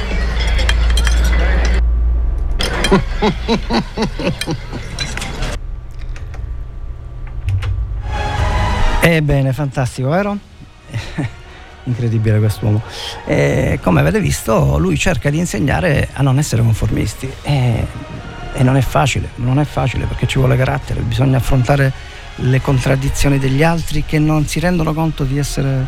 [9.05, 10.37] Ebbene, fantastico, vero?
[11.83, 12.81] Incredibile quest'uomo.
[13.25, 17.29] E come avete visto, lui cerca di insegnare a non essere conformisti.
[17.41, 17.85] E,
[18.53, 21.91] e non è facile, non è facile perché ci vuole carattere, bisogna affrontare
[22.37, 25.85] le contraddizioni degli altri che non si rendono conto di essere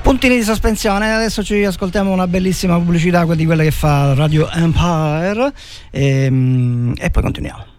[0.00, 1.12] puntini di sospensione.
[1.12, 5.52] Adesso ci ascoltiamo una bellissima pubblicità di quella che fa Radio Empire
[5.90, 7.73] e, e poi continuiamo.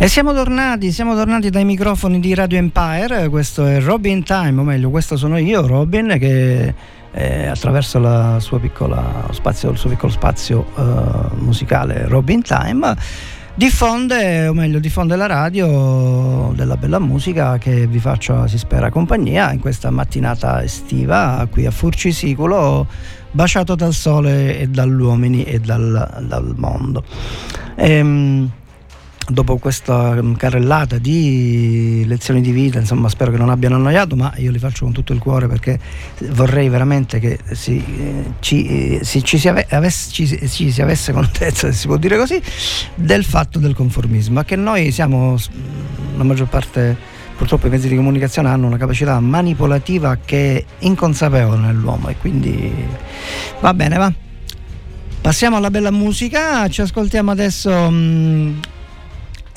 [0.00, 4.62] E siamo tornati, siamo tornati dai microfoni di Radio Empire, questo è Robin Time, o
[4.62, 6.72] meglio questo sono io, Robin, che
[7.10, 12.94] eh, attraverso la sua piccola spazio, il suo piccolo spazio eh, musicale Robin Time
[13.54, 19.50] diffonde, o meglio diffonde la radio della bella musica che vi faccio, si spera, compagnia
[19.52, 22.86] in questa mattinata estiva qui a Furcisicolo,
[23.32, 27.02] baciato dal sole e dagli uomini e dal, dal mondo.
[27.74, 28.48] Ehm,
[29.28, 34.32] dopo questa mm, carrellata di lezioni di vita, insomma, spero che non abbiano annoiato, ma
[34.36, 35.78] io li faccio con tutto il cuore perché
[36.30, 40.82] vorrei veramente che si, eh, ci, eh, si- ci si ave- avesse, ci, ci si
[40.82, 42.40] avesse contezza, si può dire così,
[42.94, 45.36] del fatto del conformismo, che noi siamo,
[46.16, 46.96] la maggior parte,
[47.36, 52.72] purtroppo i mezzi di comunicazione hanno una capacità manipolativa che è inconsapevole nell'uomo e quindi
[53.60, 54.12] va bene, va.
[55.20, 58.58] Passiamo alla bella musica, ci ascoltiamo adesso mm,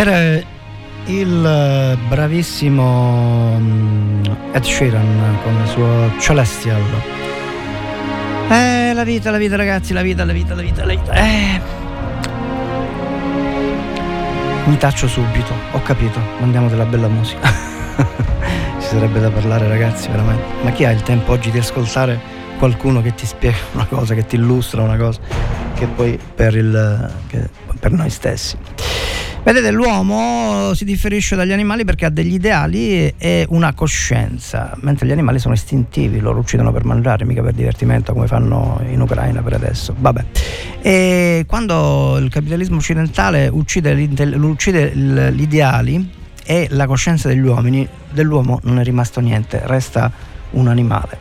[0.00, 0.18] Era
[1.04, 6.80] il eh, bravissimo mm, Ed Sheeran con il suo Celestial.
[8.48, 11.12] Eh, la vita, la vita ragazzi, la vita, la vita, la vita, la vita.
[11.12, 11.60] Eh.
[14.64, 17.46] Mi taccio subito, ho capito, mandiamo della bella musica.
[18.80, 20.44] Ci sarebbe da parlare ragazzi, veramente.
[20.62, 22.18] Ma chi ha il tempo oggi di ascoltare
[22.56, 25.20] qualcuno che ti spiega una cosa, che ti illustra una cosa,
[25.74, 28.56] che poi per, il, che- per noi stessi.
[29.42, 35.12] Vedete, l'uomo si differisce dagli animali perché ha degli ideali e una coscienza, mentre gli
[35.12, 39.54] animali sono istintivi, loro uccidono per mangiare, mica per divertimento come fanno in Ucraina per
[39.54, 39.94] adesso.
[39.98, 40.24] Vabbè.
[40.82, 43.92] E quando il capitalismo occidentale uccide,
[44.36, 46.08] uccide gli ideali
[46.44, 50.12] e la coscienza degli uomini, dell'uomo non è rimasto niente, resta
[50.50, 51.18] un animale.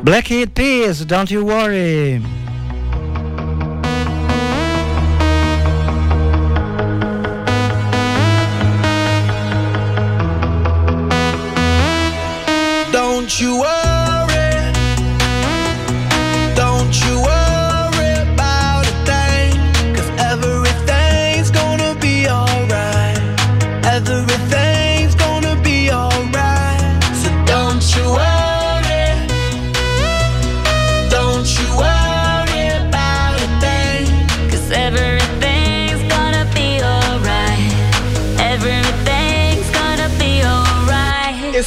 [0.00, 2.43] Black Eyed Peas, don't you worry.
[13.24, 13.93] you worry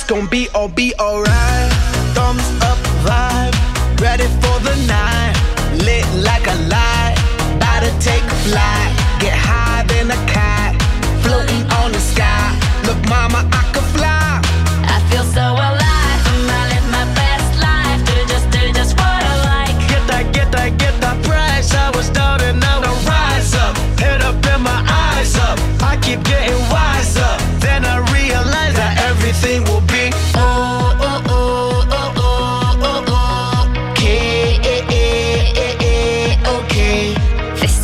[0.07, 1.71] gonna be all be alright.
[2.15, 3.53] Thumbs up vibe,
[3.99, 5.35] ready for the night.
[5.83, 7.15] Lit like a light,
[7.55, 8.91] about to take a flight.
[9.19, 10.75] Get high than a kite,
[11.23, 12.57] floating on the sky.
[12.85, 13.76] Look, mama, I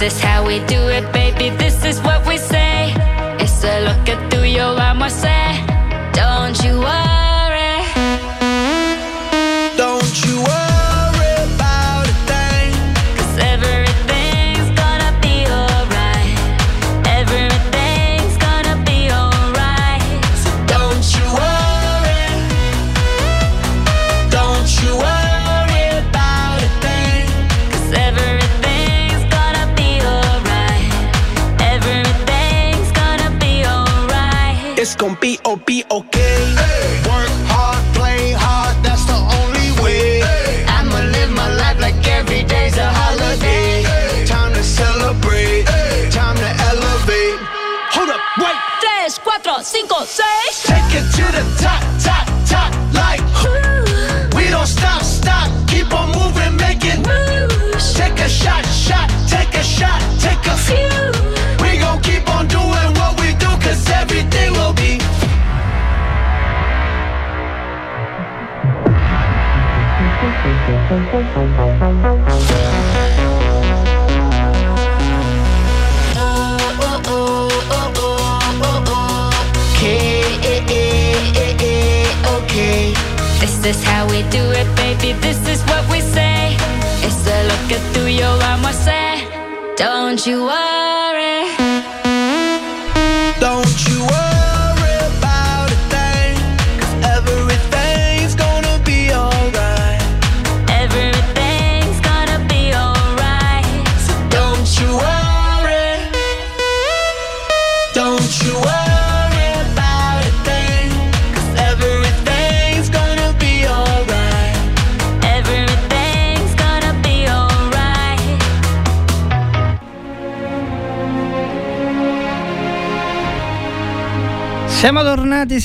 [0.03, 1.22] this how we do it, baby.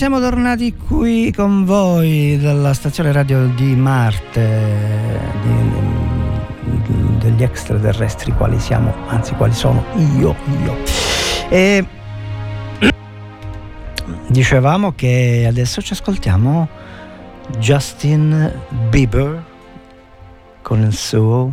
[0.09, 8.59] siamo tornati qui con voi dalla stazione radio di Marte, di, di, degli extraterrestri quali
[8.59, 9.85] siamo, anzi quali sono
[10.17, 10.79] io, io.
[11.51, 11.87] E
[14.29, 16.67] dicevamo che adesso ci ascoltiamo
[17.59, 18.51] Justin
[18.89, 19.45] Bieber
[20.63, 21.53] con il suo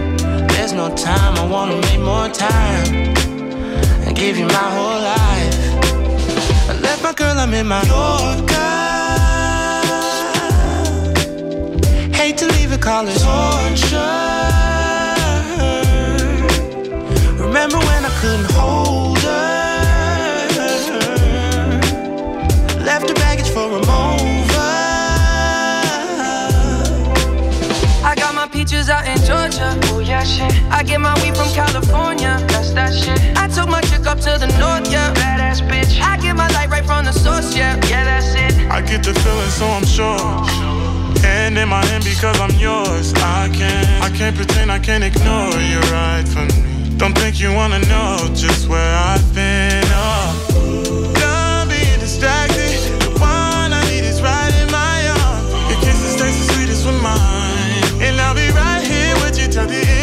[0.71, 3.13] There's no time, I wanna make more time
[4.05, 6.69] and give you my whole life.
[6.69, 8.55] I left my girl, I'm in my Yorker.
[12.15, 13.97] Hate to leave it, call torture.
[17.45, 19.00] Remember when I couldn't hold
[30.21, 30.53] Oh shit.
[30.69, 32.37] I get my weed from California.
[32.53, 33.17] That's that shit.
[33.35, 35.11] I took my chick up to the north, yeah.
[35.15, 35.99] Badass bitch.
[35.99, 37.73] I get my light right from the source, yeah.
[37.89, 38.69] Yeah, that's it.
[38.69, 40.21] I get the feeling, so I'm sure.
[41.25, 43.15] Hand in my hand because I'm yours.
[43.15, 46.97] I can't, I can't pretend, I can't ignore you right from me.
[46.97, 49.83] Don't think you wanna know just where I've been.
[49.89, 50.50] Oh,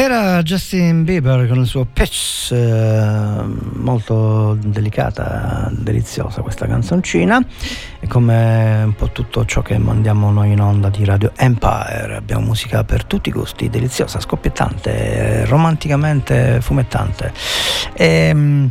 [0.00, 3.42] Era Justin Bieber con il suo pitch, eh,
[3.72, 7.44] molto delicata, deliziosa questa canzoncina,
[7.98, 12.44] e come un po' tutto ciò che mandiamo noi in onda di Radio Empire, abbiamo
[12.44, 17.32] musica per tutti i gusti, deliziosa, scoppiettante, romanticamente fumettante.
[17.94, 18.66] E, mm,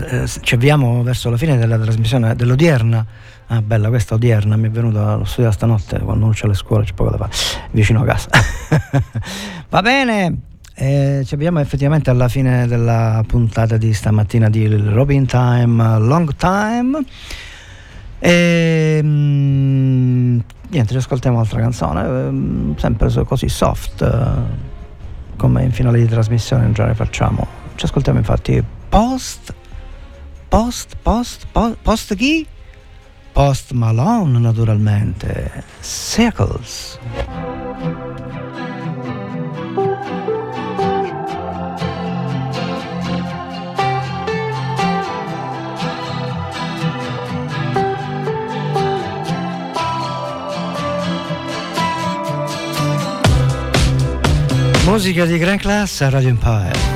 [0.00, 3.04] eh, ci avviamo verso la fine della trasmissione dell'odierna.
[3.48, 6.84] Ah, bella, questa odierna mi è venuta, l'ho studiata stanotte quando non c'è le scuole,
[6.84, 7.30] c'è poco da fare,
[7.70, 8.28] vicino a casa.
[9.70, 10.38] Va bene,
[10.74, 17.04] eh, ci abbiamo effettivamente alla fine della puntata di stamattina di Robin Time, Long Time.
[18.18, 20.38] E, mm,
[20.70, 26.66] niente, ci ascoltiamo un'altra canzone, ehm, sempre così soft, eh, come in finale di trasmissione
[26.66, 27.46] in genere facciamo.
[27.76, 29.54] Ci ascoltiamo infatti Post,
[30.48, 32.46] Post, Post, Post, Post chi?
[33.36, 36.98] Post Malone naturalmente, Circles.
[54.86, 56.95] Musica di gran classe a Radio Empire.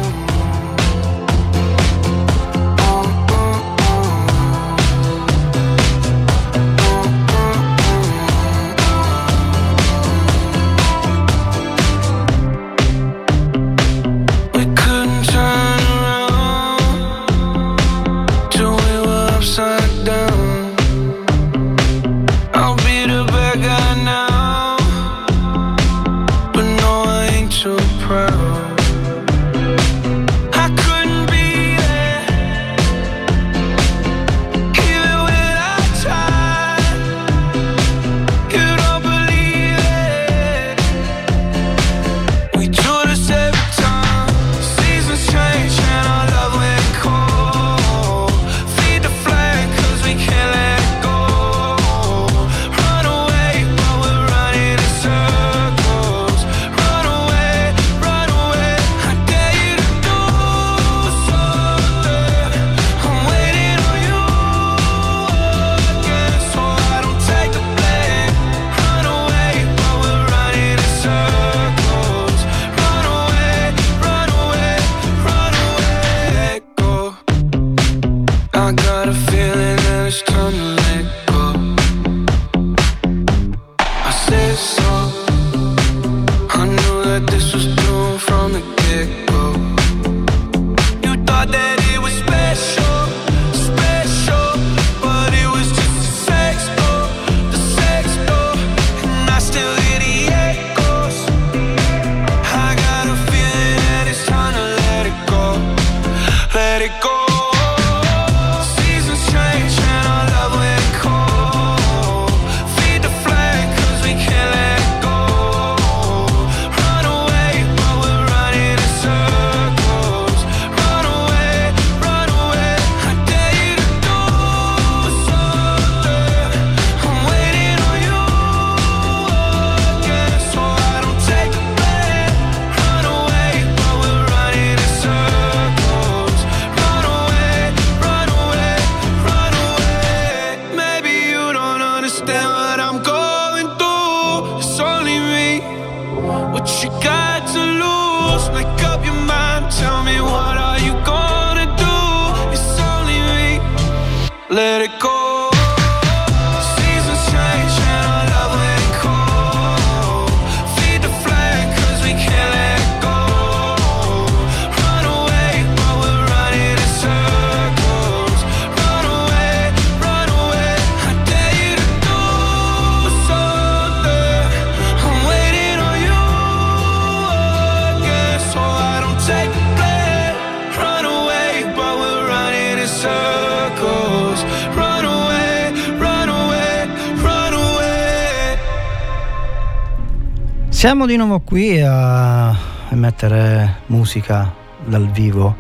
[190.81, 192.57] Siamo di nuovo qui a
[192.93, 194.51] mettere musica
[194.83, 195.55] dal vivo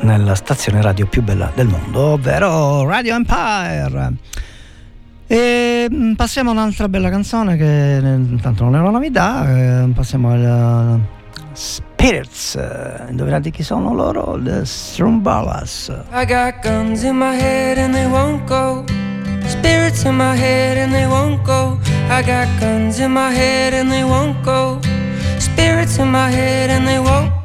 [0.00, 4.12] nella stazione radio più bella del mondo, ovvero Radio Empire.
[5.26, 9.88] E mm, passiamo a un'altra bella canzone che eh, intanto non è una novità, eh,
[9.94, 12.58] passiamo al eh, Spirits.
[13.08, 14.38] Indovinate chi sono loro?
[14.38, 15.90] The Strumbalas.
[16.12, 18.97] I got guns in my head and they won't go.
[19.48, 21.78] Spirits in my head and they won't go.
[22.10, 24.80] I got guns in my head and they won't go.
[25.38, 27.37] Spirits in my head and they won't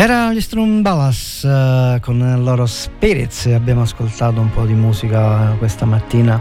[0.00, 3.46] Era gli Strum Ballas eh, con il loro Spirits.
[3.46, 6.40] Abbiamo ascoltato un po' di musica questa mattina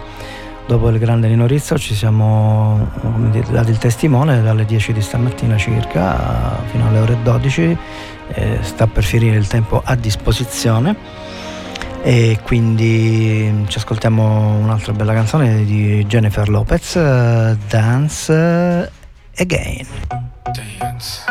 [0.67, 1.75] dopo il grande Nino Rizzo.
[1.75, 2.87] Ci siamo
[3.31, 7.77] dire, dati il testimone dalle 10 di stamattina circa fino alle ore 12.
[8.33, 10.95] Eh, sta per finire il tempo a disposizione.
[12.03, 18.91] E quindi ci ascoltiamo un'altra bella canzone di Jennifer Lopez, eh, Dance
[19.35, 19.87] Again.
[20.43, 21.23] Dance,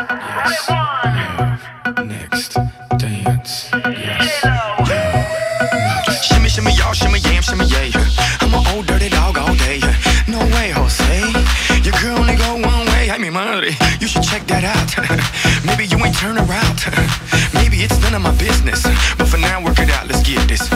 [0.45, 0.75] yes,
[2.37, 2.53] next,
[2.97, 4.45] dance, yes.
[6.23, 7.91] Shimmy, shimmy, y'all, shimmy, yam, shimmy, yay.
[8.41, 9.79] I'm an old dirty dog all day.
[10.27, 11.19] No way, Jose.
[11.81, 13.09] Your girl only go one way.
[13.09, 13.71] I mean, money.
[13.99, 14.89] You should check that out.
[15.65, 16.77] Maybe you ain't turn around.
[17.53, 18.83] Maybe it's none of my business.
[19.17, 20.07] But for now, work it out.
[20.07, 20.69] Let's get this,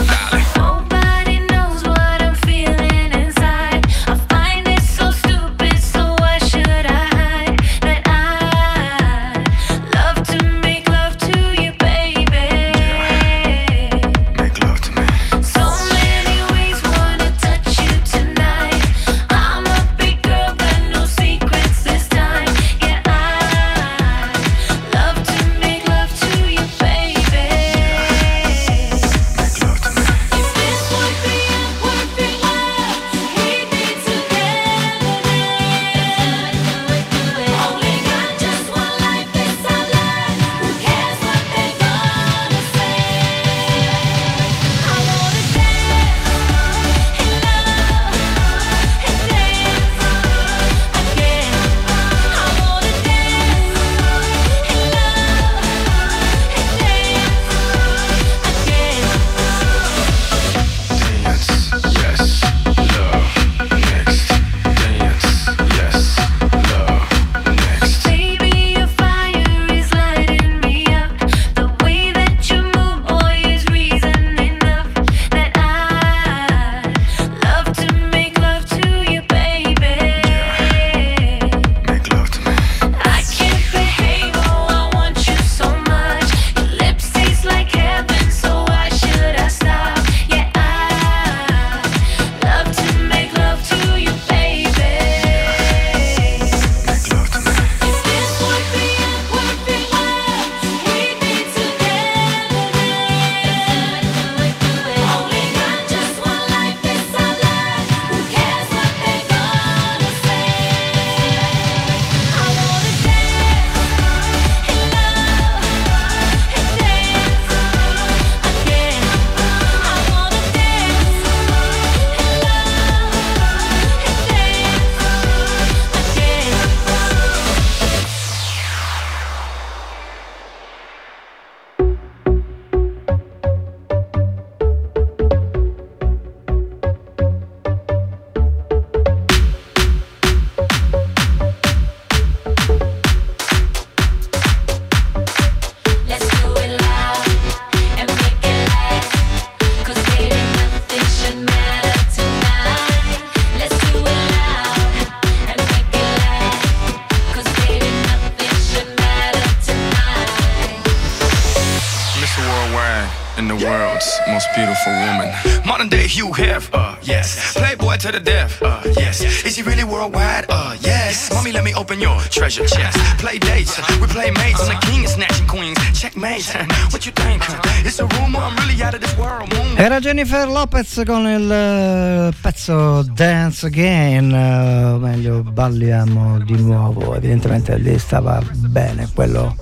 [170.02, 170.46] worldwide?
[170.48, 171.32] Uh, yes.
[171.32, 172.98] Mommy, let me open your treasure chest.
[173.18, 174.60] Play dates, we play mates.
[174.60, 175.78] I'm the king of snatching queens.
[175.94, 176.44] Checkmate.
[176.92, 177.42] What you think?
[177.84, 179.48] It's a rumor, I'm really out of this world.
[179.52, 179.78] Moon.
[179.78, 187.14] Era Jennifer Lopez con il eh, pezzo Dance Again, eh, o meglio balliamo di nuovo,
[187.14, 189.56] evidentemente lì stava bene quello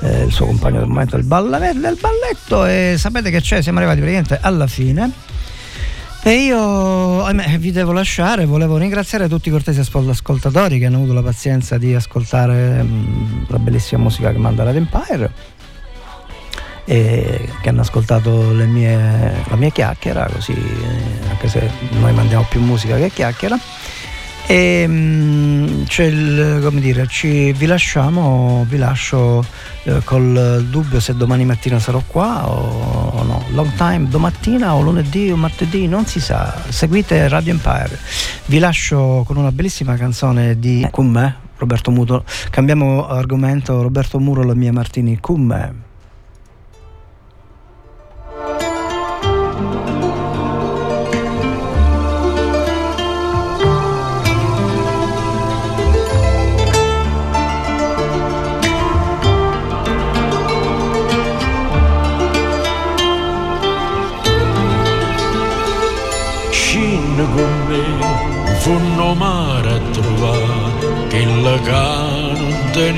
[0.00, 3.78] eh, il suo compagno del momento del, balla- del balletto e sapete che c'è, siamo
[3.78, 5.10] arrivati praticamente alla fine
[6.22, 10.96] e io ahimè, vi devo lasciare, volevo ringraziare tutti i cortesi ascol- ascoltatori che hanno
[10.96, 15.32] avuto la pazienza di ascoltare mm, la bellissima musica che manda Radio Empire
[16.84, 21.68] e che hanno ascoltato mie, la mia chiacchiera, così eh, anche se
[21.98, 23.58] noi mandiamo più musica che chiacchiera.
[24.48, 29.44] E mm, c'è il, come dire, ci, vi lasciamo, vi lascio
[29.82, 33.44] eh, col dubbio se domani mattina sarò qua o, o no.
[33.50, 36.62] Long time, domattina o lunedì o martedì, non si sa.
[36.68, 37.98] Seguite Radio Empire.
[38.44, 42.24] Vi lascio con una bellissima canzone di Con me, Roberto Muro.
[42.50, 45.85] Cambiamo argomento, Roberto Muro, la mia Martini, con me.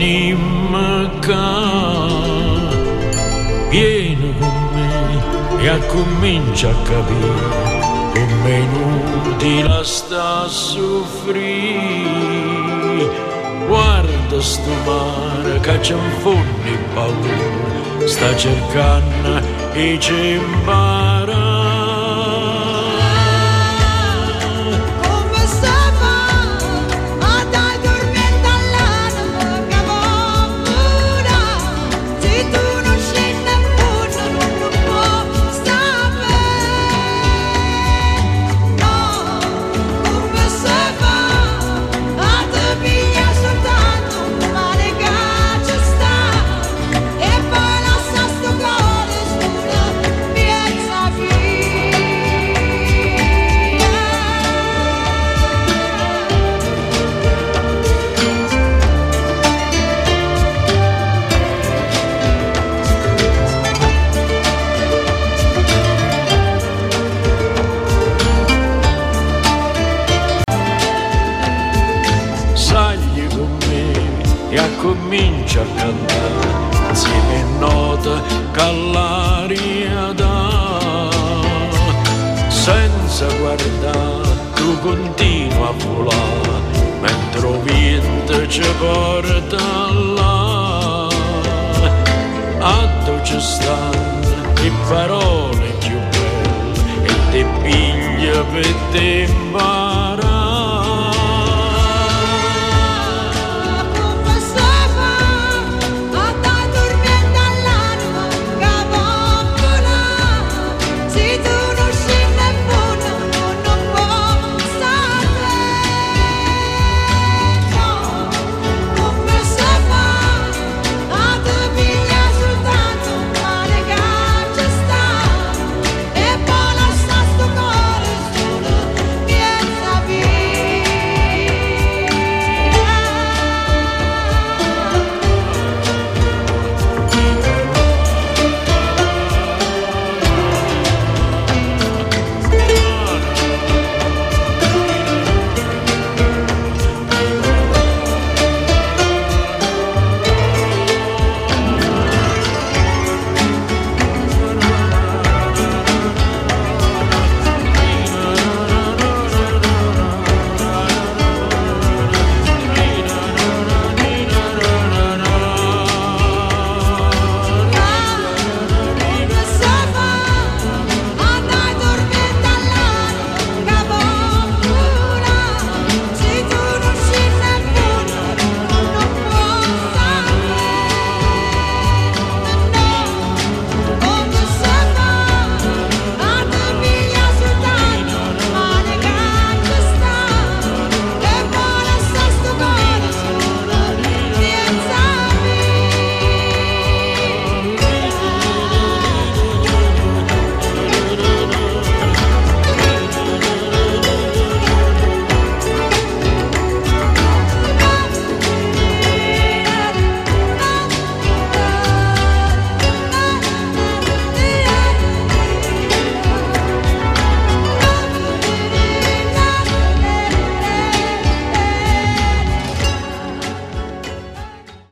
[0.01, 1.35] Animca,
[3.69, 5.19] vieni con me
[5.61, 11.37] e comincia a capire come inutile sta a soffrire.
[13.67, 19.43] Guarda sto mare che c'è un fondo paura, sta cercando
[19.73, 21.48] e ci impara.